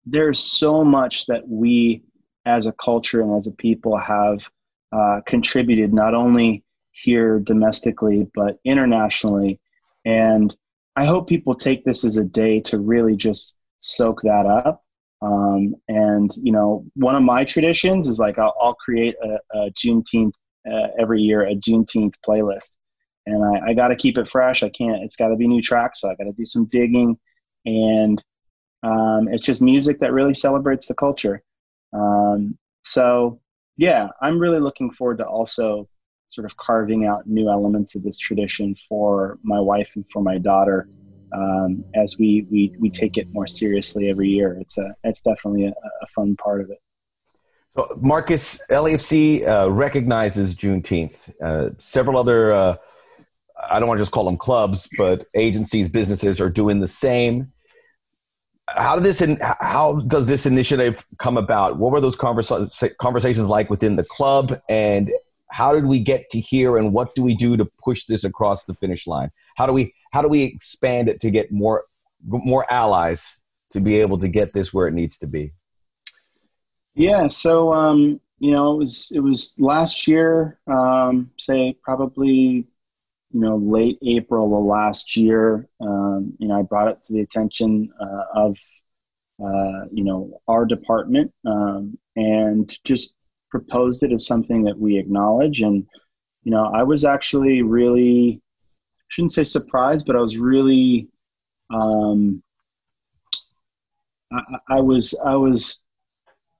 [0.06, 2.04] there's so much that we,
[2.48, 4.40] as a culture and as a people, have
[4.92, 9.60] uh, contributed not only here domestically but internationally,
[10.06, 10.56] and
[10.96, 14.84] I hope people take this as a day to really just soak that up.
[15.22, 19.72] Um, and you know, one of my traditions is like I'll, I'll create a, a
[19.72, 20.34] Juneteenth
[20.72, 22.76] uh, every year, a Juneteenth playlist,
[23.26, 24.64] and I, I got to keep it fresh.
[24.64, 25.04] I can't.
[25.04, 27.18] It's got to be new tracks, so I got to do some digging,
[27.66, 28.24] and
[28.84, 31.44] um, it's just music that really celebrates the culture.
[31.94, 33.40] Um, so
[33.78, 35.88] yeah, I'm really looking forward to also
[36.28, 40.38] sort of carving out new elements of this tradition for my wife and for my
[40.38, 40.90] daughter
[41.34, 44.58] um, as we, we we take it more seriously every year.
[44.60, 46.80] It's a it's definitely a, a fun part of it.
[47.70, 51.32] So Marcus LAFC uh, recognizes Juneteenth.
[51.42, 52.76] Uh, several other uh,
[53.70, 57.52] I don't want to just call them clubs, but agencies, businesses are doing the same.
[58.70, 61.78] How did this in, how does this initiative come about?
[61.78, 65.10] What were those conversa- conversations like within the club, and
[65.50, 66.78] how did we get to here?
[66.78, 69.32] And what do we do to push this across the finish line?
[69.56, 71.86] How do we how do we expand it to get more
[72.26, 75.54] more allies to be able to get this where it needs to be?
[76.96, 82.68] Yeah so um you know it was it was last year um say probably
[83.32, 87.22] you know late april of last year um you know i brought it to the
[87.22, 88.58] attention uh, of
[89.44, 93.16] uh, you know, our department um, and just
[93.52, 95.62] proposed it as something that we acknowledge.
[95.62, 95.86] And,
[96.44, 98.42] you know, I was actually really,
[99.10, 101.08] shouldn't say surprised, but I was really,
[101.72, 102.42] um,
[104.32, 105.86] I, I was, I was,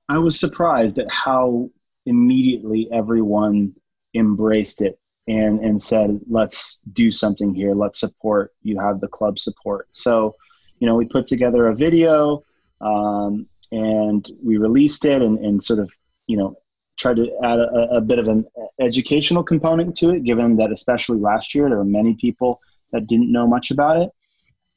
[0.08, 1.70] I was surprised at how
[2.06, 3.74] immediately everyone
[4.14, 4.98] embraced it
[5.28, 7.74] and and said let's do something here.
[7.74, 8.52] Let's support.
[8.62, 9.88] You have the club support.
[9.90, 10.34] So
[10.80, 12.42] you know we put together a video
[12.80, 15.90] um, and we released it and, and sort of
[16.26, 16.56] you know
[16.98, 18.44] tried to add a, a, bit of an
[18.80, 22.60] educational component to it given that especially last year there were many people
[22.92, 24.10] that didn't know much about it.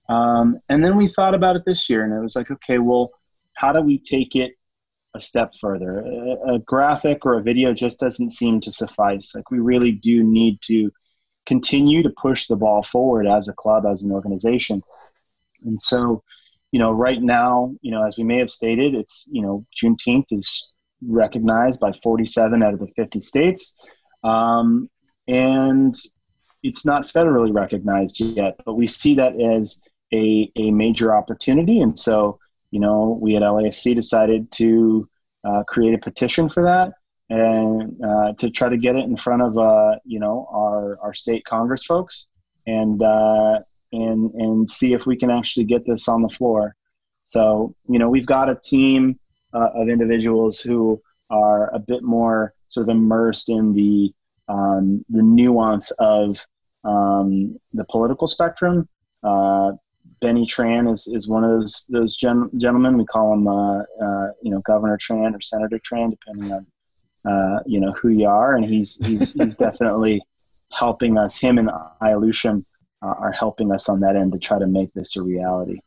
[0.08, 3.12] Um, and then we thought about it this year and it was like okay well
[3.56, 4.54] how do we take it
[5.16, 9.50] a step further a, a graphic or a video just doesn't seem to suffice like
[9.52, 10.92] we really do need to
[11.46, 14.82] continue to push the ball forward as a club as an organization
[15.66, 16.24] and so
[16.72, 20.28] you know, right now, you know, as we may have stated, it's, you know, Juneteenth
[20.32, 20.74] is
[21.06, 23.78] recognized by 47 out of the 50 states.
[24.24, 24.90] Um,
[25.28, 25.94] and
[26.64, 29.82] it's not federally recognized yet, but we see that as
[30.14, 31.82] a, a major opportunity.
[31.82, 32.40] And so,
[32.72, 35.08] you know, we at LAFC decided to
[35.44, 36.94] uh, create a petition for that
[37.30, 41.14] and uh, to try to get it in front of, uh, you know, our, our
[41.14, 42.28] state Congress folks.
[42.68, 43.60] And, uh,
[43.92, 46.76] and and see if we can actually get this on the floor.
[47.24, 49.20] So you know we've got a team
[49.54, 51.00] uh, of individuals who
[51.30, 54.14] are a bit more sort of immersed in the
[54.48, 56.46] um, the nuance of
[56.84, 58.88] um, the political spectrum.
[59.24, 59.74] Uh,
[60.22, 62.98] Benny Tran is, is one of those those gen- gentlemen.
[62.98, 66.66] We call him uh, uh you know Governor Tran or Senator Tran, depending on
[67.26, 70.22] uh, you know who you are, and he's he's he's definitely
[70.72, 71.40] helping us.
[71.40, 71.70] Him and
[72.02, 72.64] Ialusham
[73.02, 75.80] uh, are helping us on that end to try to make this a reality.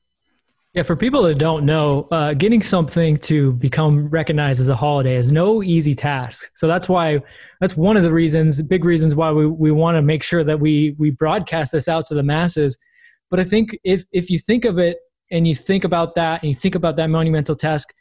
[0.75, 5.15] Yeah, for people that don't know, uh, getting something to become recognized as a holiday
[5.15, 6.51] is no easy task.
[6.55, 7.23] So that's why
[7.61, 10.59] that's one of the reasons, big reasons why we, we want to make sure that
[10.59, 12.77] we we broadcast this out to the masses.
[13.35, 14.99] But I think if if you think of it
[15.33, 17.93] and you think about that and you think about that monumental task,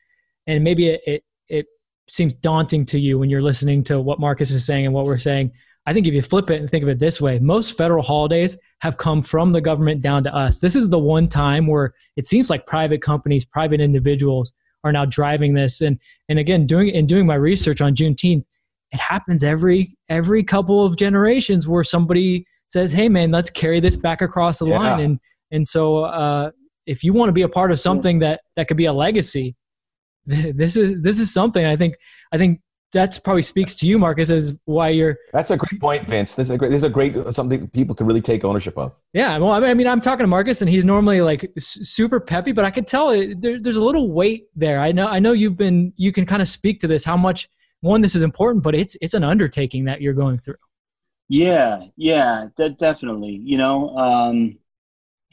[0.46, 1.66] and maybe it it, it
[2.08, 5.18] seems daunting to you when you're listening to what Marcus is saying and what we're
[5.18, 5.52] saying.
[5.88, 8.60] I think if you flip it and think of it this way, most federal holidays
[8.82, 10.60] have come from the government down to us.
[10.60, 14.54] This is the one time where it seems like private companies, private individuals
[14.84, 15.82] are now driving this.
[15.82, 15.98] And
[16.30, 18.46] and again, doing in doing my research on Juneteenth,
[18.92, 23.96] it happens every every couple of generations where somebody says, "Hey, man, let's carry this
[23.96, 24.80] back across the yeah.
[24.80, 25.20] line." And
[25.52, 26.52] and so, uh,
[26.86, 29.56] if you want to be a part of something that that could be a legacy,
[30.26, 31.96] this is this is something I think
[32.34, 32.60] I think
[32.94, 35.18] that's probably speaks to you, Marcus, as why you're.
[35.34, 36.36] That's a great point, Vince.
[36.36, 36.70] This is a great.
[36.70, 38.94] This is a great something people can really take ownership of.
[39.14, 42.66] Yeah, well, I mean, I'm talking to Marcus, and he's normally like super peppy, but
[42.66, 44.80] I could tell it, there, there's a little weight there.
[44.80, 47.04] I know, I know you've been, you can kind of speak to this.
[47.04, 47.50] How much
[47.82, 50.56] one, this is important, but it's it's an undertaking that you're going through.
[51.34, 53.40] Yeah, yeah, that definitely.
[53.44, 54.60] You know, um,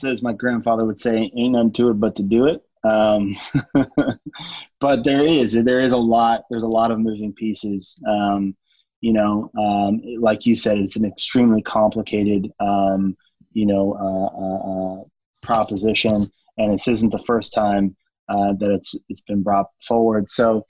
[0.04, 3.36] as my grandfather would say, "Ain't none to it but to do it." Um,
[4.80, 6.42] but there is there is a lot.
[6.50, 8.02] There's a lot of moving pieces.
[8.08, 8.56] Um,
[9.00, 13.16] you know, um, like you said, it's an extremely complicated, um,
[13.52, 15.04] you know, uh, uh, uh,
[15.42, 16.24] proposition,
[16.58, 17.96] and this isn't the first time
[18.28, 20.30] uh, that it's it's been brought forward.
[20.30, 20.66] So,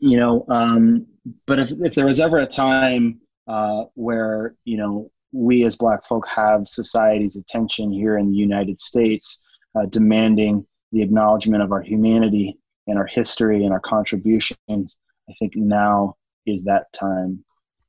[0.00, 1.06] you know, um,
[1.46, 6.06] but if if there was ever a time uh, where you know we as Black
[6.06, 11.82] folk have society's attention here in the United States, uh, demanding the acknowledgement of our
[11.82, 16.16] humanity and our history and our contributions, I think now
[16.46, 17.44] is that time.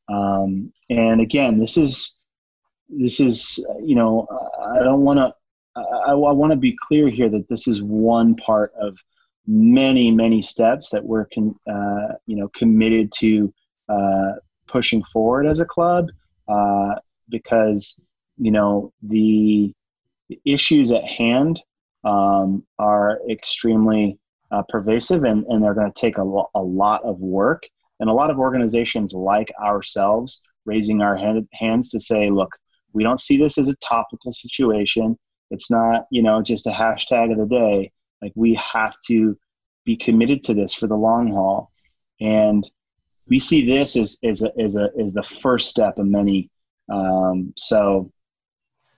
[0.10, 2.22] Um, and again, this is
[2.90, 4.28] this is you know
[4.60, 5.34] I don't want to
[5.76, 8.98] I, I want to be clear here that this is one part of
[9.48, 13.54] many many steps that we're con, uh, you know committed to
[13.90, 14.34] uh,
[14.68, 16.10] pushing forward as a club
[16.48, 16.96] uh,
[17.30, 18.04] because
[18.38, 19.74] you know the
[20.44, 21.60] issues at hand
[22.04, 24.18] um, are extremely
[24.52, 27.64] uh, pervasive and, and they're going to take a, lo- a lot of work.
[28.00, 32.56] And a lot of organizations like ourselves raising our hand, hands to say, look,
[32.94, 35.18] we don't see this as a topical situation.
[35.50, 37.92] It's not, you know, just a hashtag of the day.
[38.22, 39.38] Like we have to
[39.86, 41.72] be committed to this for the long haul.
[42.20, 42.70] And
[43.28, 46.50] we see this as, as, a, as, a, as the first step of many.
[46.90, 48.12] Um, so,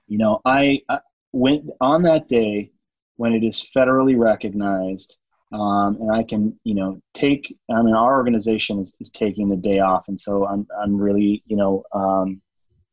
[0.07, 0.99] you know, I, I
[1.31, 2.71] went on that day,
[3.17, 5.19] when it is federally recognized
[5.51, 7.55] um, and I can, you know, take.
[7.69, 11.41] I mean, our organization is, is taking the day off, and so I'm I'm really,
[11.45, 12.41] you know, um,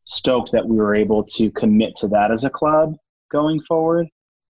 [0.04, 2.94] stoked that we were able to commit to that as a club
[3.30, 4.06] going forward.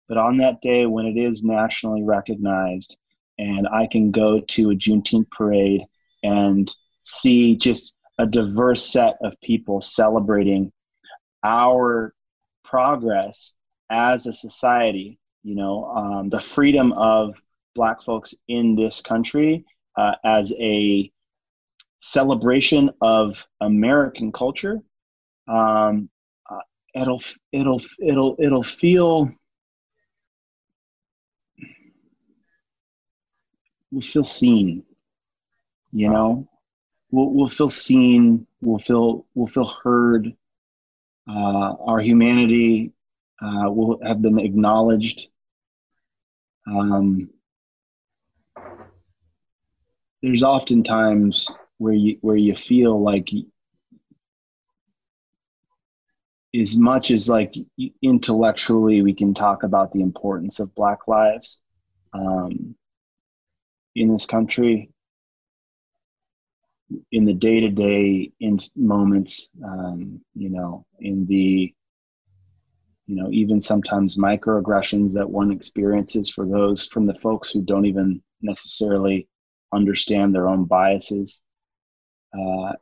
[0.06, 2.98] But on that day when it is nationally recognized,
[3.38, 5.82] and I can go to a Juneteenth parade
[6.24, 10.72] and see just a diverse set of people celebrating
[11.44, 12.14] our
[12.64, 13.54] progress
[13.90, 17.34] as a society, you know, um, the freedom of
[17.74, 19.64] Black folks in this country
[19.96, 21.10] uh, as a
[22.00, 24.78] celebration of American culture.
[25.48, 26.08] Um,
[26.50, 26.60] uh,
[26.94, 27.22] it'll
[27.52, 29.30] it'll it'll it'll feel
[33.90, 34.84] we feel seen.
[35.94, 36.48] You know,
[37.12, 38.48] we'll we'll feel seen.
[38.60, 40.34] We'll feel we'll feel heard.
[41.30, 42.92] Uh, our humanity
[43.40, 45.28] uh, will have been acknowledged.
[46.66, 47.30] Um,
[50.20, 53.30] there's often times where you where you feel like
[56.60, 57.54] as much as like
[58.02, 61.62] intellectually we can talk about the importance of black lives
[62.14, 62.74] um,
[63.94, 64.90] in this country
[67.12, 71.72] in the day-to-day in moments um, you know in the
[73.06, 77.86] you know even sometimes microaggressions that one experiences for those from the folks who don't
[77.86, 79.28] even necessarily
[79.72, 81.40] understand their own biases
[82.38, 82.72] uh,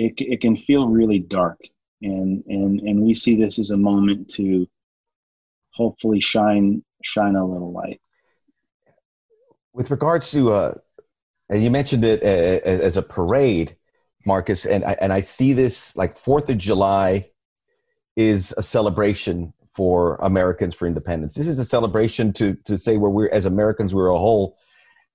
[0.00, 1.60] it, it can feel really dark.
[2.02, 4.66] And and and we see this as a moment to
[5.74, 8.00] hopefully shine shine a little light.
[9.74, 10.74] With regards to uh
[11.50, 13.76] and you mentioned it as a parade
[14.24, 17.30] marcus and I, and I see this like fourth of july
[18.16, 21.34] is a celebration for americans for independence.
[21.34, 24.56] This is a celebration to to say where we're as americans we're a whole.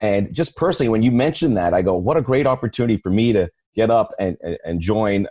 [0.01, 3.33] And just personally when you mentioned that i go what a great opportunity for me
[3.33, 5.27] to get up and, and join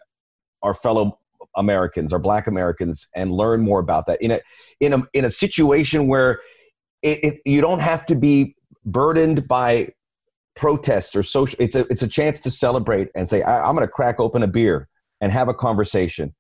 [0.63, 1.19] our fellow
[1.57, 4.21] Americans, our Black Americans, and learn more about that.
[4.21, 4.41] In a
[4.81, 6.41] in a in a situation where
[7.03, 9.91] it, it, you don't have to be burdened by
[10.57, 11.57] protests or social.
[11.61, 14.43] It's a it's a chance to celebrate and say I, am going to crack open
[14.43, 14.89] a beer
[15.21, 16.35] and have a conversation,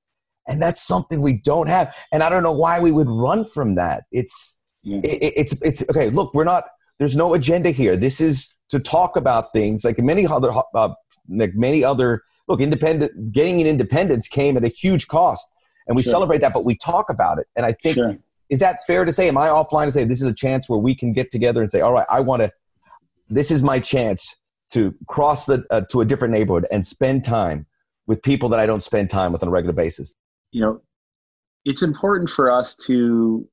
[0.47, 1.95] and that's something we don't have.
[2.13, 4.05] And I don't know why we would run from that.
[4.13, 5.01] It's yeah.
[5.05, 6.11] it, it's it's okay.
[6.11, 6.65] Look, we're not.
[6.99, 7.97] There's no agenda here.
[7.97, 10.95] This is to talk about things like many other uh,
[11.29, 15.49] like many other look independent getting an independence came at a huge cost
[15.87, 16.11] and we sure.
[16.11, 18.17] celebrate that but we talk about it and i think sure.
[18.51, 20.79] is that fair to say am i offline to say this is a chance where
[20.79, 22.51] we can get together and say all right i want to
[23.29, 24.37] this is my chance
[24.71, 27.67] to cross the uh, to a different neighborhood and spend time
[28.07, 30.15] with people that i don't spend time with on a regular basis
[30.53, 30.81] you know
[31.65, 33.47] it's important for us to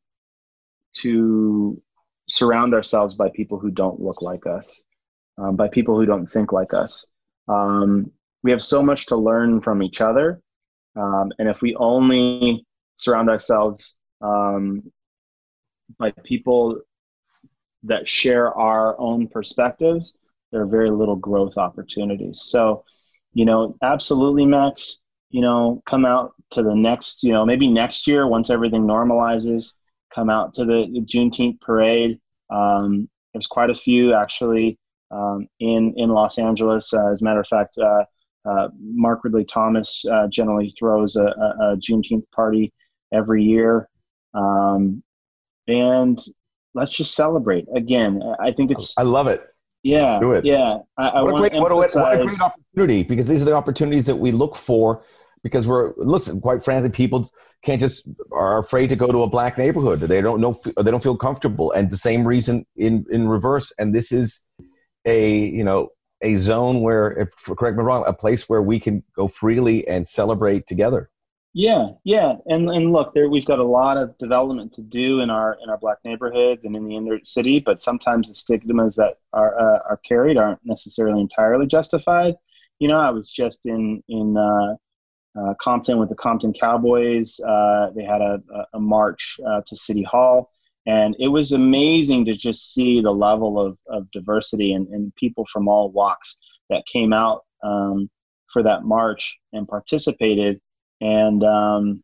[0.93, 1.81] to
[2.27, 4.83] surround ourselves by people who don't look like us
[5.37, 7.11] um, by people who don't think like us
[7.47, 8.11] um,
[8.43, 10.41] we have so much to learn from each other.
[10.95, 12.65] Um, and if we only
[12.95, 14.91] surround ourselves um,
[15.97, 16.81] by people
[17.83, 20.17] that share our own perspectives,
[20.51, 22.41] there are very little growth opportunities.
[22.41, 22.83] So,
[23.33, 28.07] you know, absolutely, Max, you know, come out to the next, you know, maybe next
[28.07, 29.73] year once everything normalizes,
[30.13, 32.19] come out to the, the Juneteenth parade.
[32.49, 34.77] Um, there's quite a few actually
[35.09, 36.93] um, in in Los Angeles.
[36.93, 38.03] Uh, as a matter of fact, uh,
[38.45, 42.73] uh, Mark Ridley Thomas uh, generally throws a, a, a, Juneteenth party
[43.13, 43.87] every year,
[44.33, 45.03] um,
[45.67, 46.19] and
[46.73, 48.21] let's just celebrate again.
[48.39, 48.97] I think it's.
[48.97, 49.47] I love it.
[49.83, 50.45] Yeah, do it.
[50.45, 53.45] Yeah, I, I what, a great, what, a, what a great opportunity because these are
[53.45, 55.03] the opportunities that we look for
[55.43, 57.27] because we're listen quite frankly people
[57.63, 61.01] can't just are afraid to go to a black neighborhood they don't know they don't
[61.01, 64.47] feel comfortable and the same reason in in reverse and this is
[65.07, 65.89] a you know
[66.21, 70.07] a zone where, if, correct me wrong, a place where we can go freely and
[70.07, 71.09] celebrate together.
[71.53, 75.29] Yeah, yeah, and and look, there we've got a lot of development to do in
[75.29, 79.17] our in our black neighborhoods and in the inner city, but sometimes the stigmas that
[79.33, 82.35] are uh, are carried aren't necessarily entirely justified.
[82.79, 84.75] You know, I was just in in uh,
[85.39, 87.39] uh, Compton with the Compton Cowboys.
[87.41, 88.41] Uh, they had a,
[88.73, 90.51] a march uh, to City Hall,
[90.85, 95.45] and it was amazing to just see the level of, of diversity and, and people
[95.51, 96.39] from all walks
[96.69, 98.09] that came out um,
[98.53, 100.61] for that march and participated
[101.01, 102.01] and um,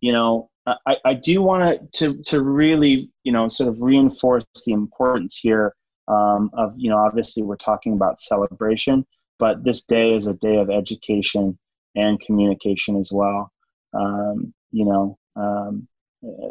[0.00, 4.72] you know I, I do want to to really you know sort of reinforce the
[4.72, 5.74] importance here
[6.08, 9.06] um, of you know obviously we're talking about celebration
[9.38, 11.58] but this day is a day of education
[11.96, 13.50] and communication as well
[13.94, 15.88] um, you know um,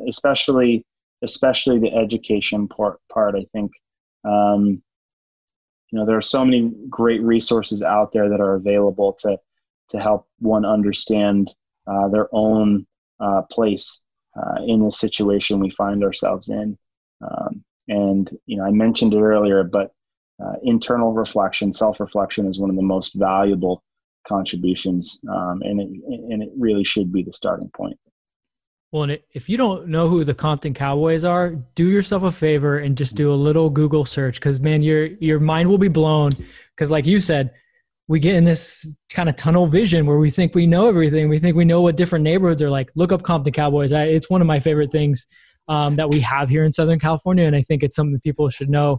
[0.07, 0.86] especially
[1.22, 2.99] especially the education part.
[3.11, 3.72] part I think
[4.26, 4.82] um,
[5.91, 9.38] you know there are so many great resources out there that are available to
[9.89, 11.53] to help one understand
[12.09, 12.85] their own
[13.19, 14.05] uh, place
[14.37, 16.77] uh, in the situation we find ourselves in.
[17.21, 19.91] Um, and you know, I mentioned it earlier, but
[20.43, 23.83] uh, internal reflection, self-reflection, is one of the most valuable
[24.27, 27.97] contributions, um, and it and it really should be the starting point.
[28.91, 32.79] Well, and if you don't know who the Compton Cowboys are, do yourself a favor
[32.79, 36.35] and just do a little Google search because man, your your mind will be blown.
[36.75, 37.51] Because like you said,
[38.10, 41.30] we get in this kind of tunnel vision where we think we know everything.
[41.30, 42.89] We think we know what different neighborhoods are like.
[42.95, 43.93] Look up Compton Cowboys.
[43.93, 45.28] I, it's one of my favorite things
[45.68, 48.70] um, that we have here in Southern California, and I think it's something people should
[48.70, 48.97] know.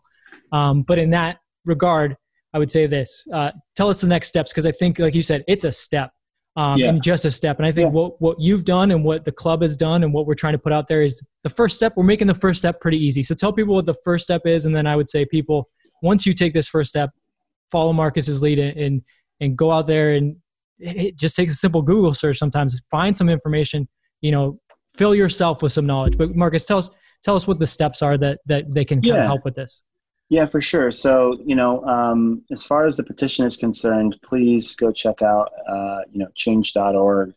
[0.53, 2.17] Um, but in that regard,
[2.55, 5.23] I would say this: uh, tell us the next steps because I think, like you
[5.23, 6.13] said, it's a step
[6.55, 6.91] um, yeah.
[6.91, 7.59] and just a step.
[7.59, 7.93] And I think yeah.
[7.93, 10.59] what what you've done and what the club has done and what we're trying to
[10.59, 11.95] put out there is the first step.
[11.97, 13.25] We're making the first step pretty easy.
[13.25, 15.69] So tell people what the first step is, and then I would say people
[16.01, 17.11] once you take this first step,
[17.71, 19.03] follow Marcus's lead and
[19.41, 20.37] and go out there and
[20.79, 22.39] it just takes a simple Google search.
[22.39, 23.89] Sometimes find some information.
[24.21, 24.61] You know,
[24.95, 26.17] fill yourself with some knowledge.
[26.17, 26.91] But Marcus, tell us
[27.23, 29.21] tell us what the steps are that that they can kind yeah.
[29.21, 29.83] of help with this.
[30.31, 30.93] Yeah, for sure.
[30.93, 35.51] So, you know, um, as far as the petition is concerned, please go check out,
[35.69, 37.35] uh, you know, change.org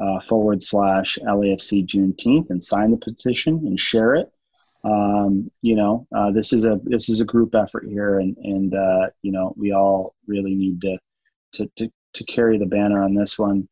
[0.00, 4.30] uh, forward slash LAFC Juneteenth and sign the petition and share it.
[4.84, 8.74] Um, you know, uh, this is a this is a group effort here, and and
[8.74, 10.98] uh, you know, we all really need to
[11.54, 13.68] to to, to carry the banner on this one.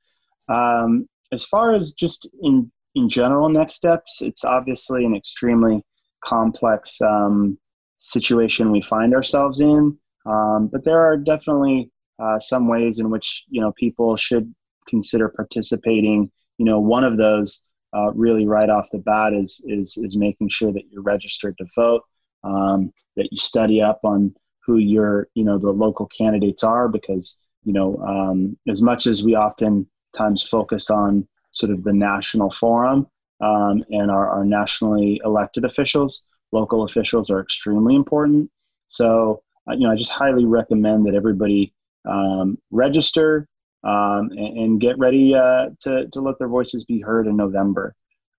[0.48, 5.82] Um, as far as just in in general next steps, it's obviously an extremely
[6.24, 7.00] complex.
[7.00, 7.58] Um,
[8.06, 9.96] situation we find ourselves in.
[10.24, 14.52] Um, but there are definitely uh, some ways in which you know people should
[14.88, 16.30] consider participating.
[16.58, 17.65] You know, one of those
[17.96, 21.66] uh, really right off the bat is is is making sure that you're registered to
[21.74, 22.02] vote,
[22.44, 24.34] um, that you study up on
[24.64, 29.24] who your you know the local candidates are, because you know um, as much as
[29.24, 33.06] we oftentimes focus on sort of the national forum
[33.40, 38.50] um, and our, our nationally elected officials local officials are extremely important.
[38.88, 41.74] So, uh, you know, I just highly recommend that everybody
[42.08, 43.48] um, register
[43.84, 47.94] um, and, and, get ready uh, to, to let their voices be heard in November.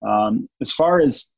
[0.05, 1.31] Um, as far as,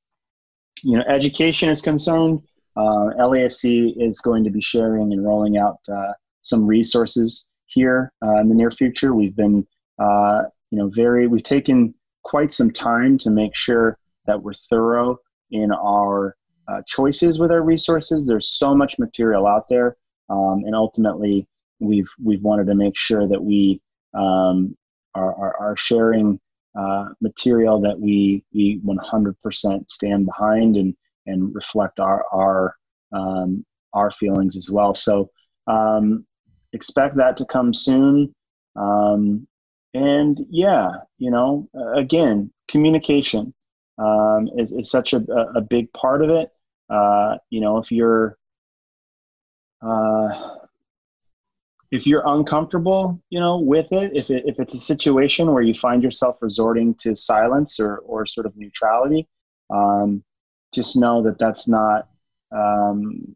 [0.83, 2.41] you know, education is concerned,
[2.75, 8.37] uh, LAFC is going to be sharing and rolling out uh, some resources here uh,
[8.37, 9.13] in the near future.
[9.13, 9.67] We've been,
[9.99, 11.93] uh, you know, very, we've taken
[12.23, 15.17] quite some time to make sure that we're thorough
[15.51, 16.35] in our
[16.67, 18.25] uh, choices with our resources.
[18.25, 19.97] There's so much material out there,
[20.29, 21.47] um, and ultimately,
[21.79, 23.81] we've we've wanted to make sure that we
[24.13, 24.75] um,
[25.15, 26.39] are, are, are, sharing
[26.77, 30.95] uh, material that we we 100% stand behind and
[31.25, 32.75] and reflect our our
[33.11, 34.93] um, our feelings as well.
[34.93, 35.29] So
[35.67, 36.25] um,
[36.73, 38.33] expect that to come soon.
[38.75, 39.47] Um,
[39.93, 43.53] and yeah, you know, again, communication
[43.97, 45.17] um, is, is such a,
[45.55, 46.49] a big part of it.
[46.89, 48.37] Uh, you know, if you're
[49.81, 50.55] uh,
[51.91, 55.73] if you're uncomfortable, you know, with it, if it, if it's a situation where you
[55.73, 59.27] find yourself resorting to silence or or sort of neutrality,
[59.69, 60.23] um,
[60.73, 62.07] just know that that's not
[62.51, 63.35] um,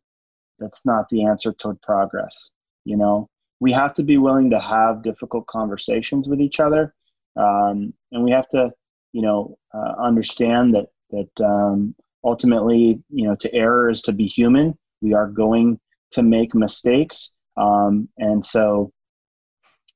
[0.59, 2.51] that's not the answer toward progress.
[2.85, 3.29] You know,
[3.59, 6.93] we have to be willing to have difficult conversations with each other,
[7.35, 8.71] um, and we have to,
[9.13, 14.27] you know, uh, understand that that um, ultimately, you know, to error is to be
[14.27, 14.77] human.
[15.01, 15.79] We are going
[16.11, 17.35] to make mistakes.
[17.57, 18.91] Um, and so,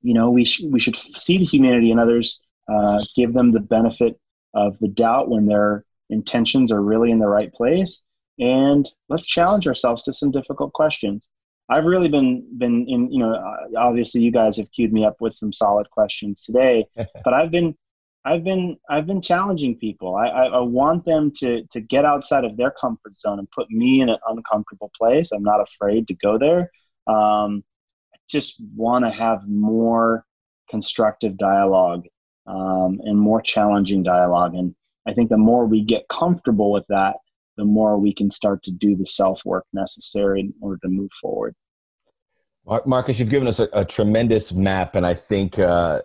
[0.02, 3.60] you know, we, sh- we should see the humanity in others, uh, give them the
[3.60, 4.20] benefit
[4.54, 8.06] of the doubt when their intentions are really in the right place.
[8.40, 11.30] And let's challenge ourselves to some difficult questions.
[11.70, 13.36] I've really been been in you know
[13.78, 17.76] obviously you guys have queued me up with some solid questions today, but I've been
[18.24, 20.16] I've been I've been challenging people.
[20.16, 23.70] I, I, I, want them to to get outside of their comfort zone and put
[23.70, 25.32] me in an uncomfortable place.
[25.32, 26.72] I'm not afraid to go there.
[27.08, 27.64] Um,
[28.14, 30.26] I just want to have more
[30.70, 32.06] constructive dialogue
[32.46, 34.56] um, and more challenging dialogue.
[34.56, 34.76] And
[35.08, 37.16] I think the more we get comfortable with that,
[37.56, 41.10] the more we can start to do the self work necessary in order to move
[41.22, 41.56] forward.
[42.86, 45.58] Marcus, you've given us a, a tremendous map, and I think.
[45.58, 46.02] Uh,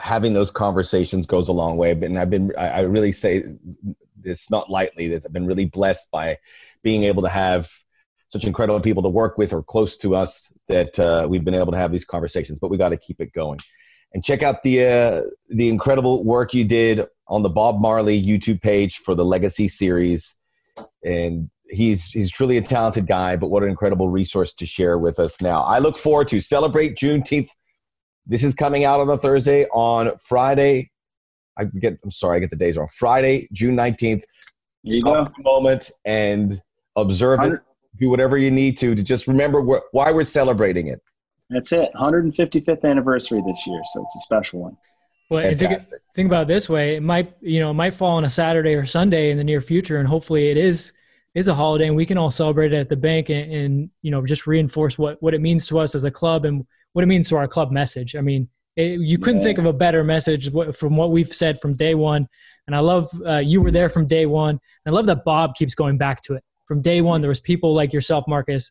[0.00, 1.90] having those conversations goes a long way.
[1.90, 3.44] And I've been, I really say
[4.16, 6.38] this not lightly, that I've been really blessed by
[6.82, 7.70] being able to have
[8.32, 11.72] such incredible people to work with or close to us that uh, we've been able
[11.72, 13.58] to have these conversations, but we got to keep it going.
[14.14, 15.20] And check out the, uh,
[15.54, 20.36] the incredible work you did on the Bob Marley YouTube page for the Legacy series.
[21.04, 25.18] And he's he's truly a talented guy, but what an incredible resource to share with
[25.18, 25.62] us now.
[25.62, 27.48] I look forward to celebrate Juneteenth
[28.26, 29.66] this is coming out on a Thursday.
[29.72, 30.90] On Friday,
[31.58, 31.98] I get.
[32.04, 32.88] I'm sorry, I get the days wrong.
[32.92, 34.22] Friday, June nineteenth.
[34.82, 35.26] You go.
[35.38, 36.60] moment and
[36.96, 37.60] observe it.
[37.98, 41.00] Do whatever you need to to just remember wh- why we're celebrating it.
[41.50, 41.90] That's it.
[41.94, 44.76] 155th anniversary this year, so it's a special one.
[45.30, 45.80] Well, and think,
[46.14, 48.74] think about it this way: it might, you know, it might fall on a Saturday
[48.74, 50.92] or Sunday in the near future, and hopefully, it is
[51.34, 54.10] is a holiday, and we can all celebrate it at the bank, and, and you
[54.10, 57.06] know, just reinforce what what it means to us as a club and what it
[57.06, 58.16] means to our club message.
[58.16, 59.46] I mean, it, you couldn't yeah.
[59.46, 62.28] think of a better message from what we've said from day one.
[62.66, 64.60] And I love uh, you were there from day one.
[64.86, 66.44] I love that Bob keeps going back to it.
[66.66, 68.70] From day one, there was people like yourself, Marcus,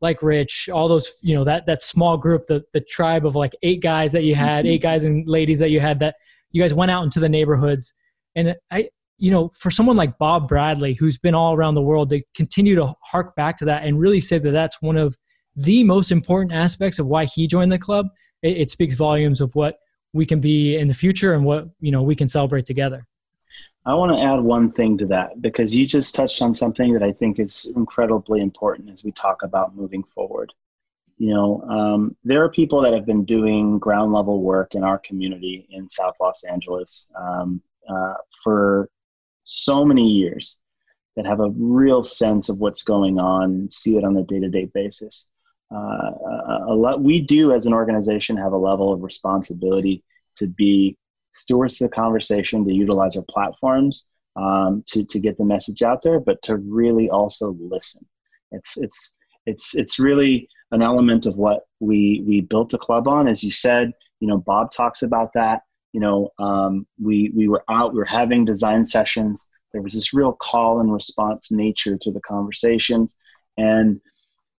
[0.00, 3.54] like Rich, all those, you know, that that small group, the the tribe of like
[3.62, 4.88] eight guys that you had, eight mm-hmm.
[4.88, 6.16] guys and ladies that you had that
[6.50, 7.94] you guys went out into the neighborhoods.
[8.34, 12.10] And I, you know, for someone like Bob Bradley, who's been all around the world,
[12.10, 15.16] to continue to hark back to that and really say that that's one of
[15.54, 18.08] the most important aspects of why he joined the club,
[18.42, 19.76] it, it speaks volumes of what
[20.12, 23.06] we can be in the future and what you know we can celebrate together.
[23.84, 27.02] I want to add one thing to that because you just touched on something that
[27.02, 30.52] I think is incredibly important as we talk about moving forward.
[31.18, 34.98] You know, um, there are people that have been doing ground level work in our
[34.98, 38.88] community in South Los Angeles um, uh, for
[39.44, 40.62] so many years
[41.16, 44.48] that have a real sense of what's going on see it on a day to
[44.48, 45.30] day basis.
[45.70, 46.10] Uh,
[46.68, 50.04] a lot, we do as an organization have a level of responsibility
[50.36, 50.96] to be
[51.32, 56.20] stewards the conversation, to utilize our platforms um, to, to get the message out there,
[56.20, 58.04] but to really also listen.
[58.50, 63.28] It's, it's, it's, it's really an element of what we, we built the club on.
[63.28, 65.62] As you said, you know, Bob talks about that.
[65.92, 69.48] You know, um, we, we were out, we were having design sessions.
[69.72, 73.16] There was this real call and response nature to the conversations.
[73.58, 74.00] And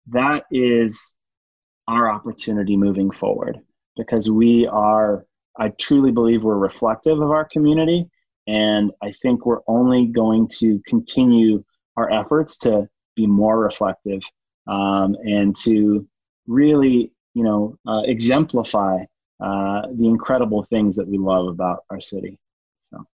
[0.08, 1.18] that is
[1.88, 3.60] our opportunity moving forward
[3.98, 5.26] because we are
[5.58, 8.10] I truly believe we're reflective of our community.
[8.48, 11.64] And I think we're only going to continue
[11.96, 14.22] our efforts to be more reflective
[14.68, 16.08] um, and to
[16.48, 19.04] really, you know, uh, exemplify
[19.40, 22.38] uh, the incredible things that we love about our city.
[22.92, 23.06] So,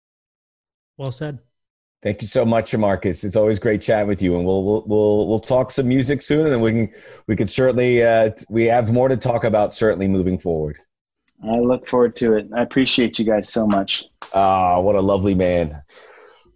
[0.96, 1.38] well said.
[2.02, 3.24] Thank you so much, Marcus.
[3.24, 6.46] It's always great chatting with you, and we'll we'll we'll, we'll talk some music soon,
[6.46, 6.90] and then we can
[7.26, 10.78] we can certainly uh, we have more to talk about certainly moving forward.
[11.42, 12.48] I look forward to it.
[12.54, 14.04] I appreciate you guys so much.
[14.34, 15.82] Ah, what a lovely man.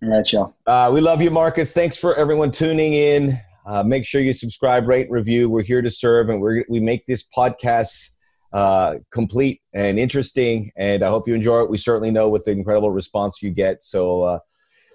[0.03, 0.55] All right, y'all.
[0.67, 1.73] Uh, we love you, Marcus.
[1.73, 3.41] Thanks for everyone tuning in.
[3.67, 5.49] Uh, make sure you subscribe, rate, review.
[5.49, 8.11] We're here to serve, and we we make this podcast
[8.53, 10.71] uh, complete and interesting.
[10.77, 11.71] And I hope you enjoy it.
[11.71, 13.83] We certainly know with the incredible response you get.
[13.83, 14.39] So uh,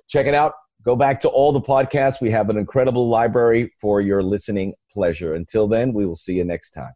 [0.07, 0.53] check it out.
[0.85, 2.21] Go back to all the podcasts.
[2.21, 5.33] We have an incredible library for your listening pleasure.
[5.33, 6.93] Until then, we will see you next time.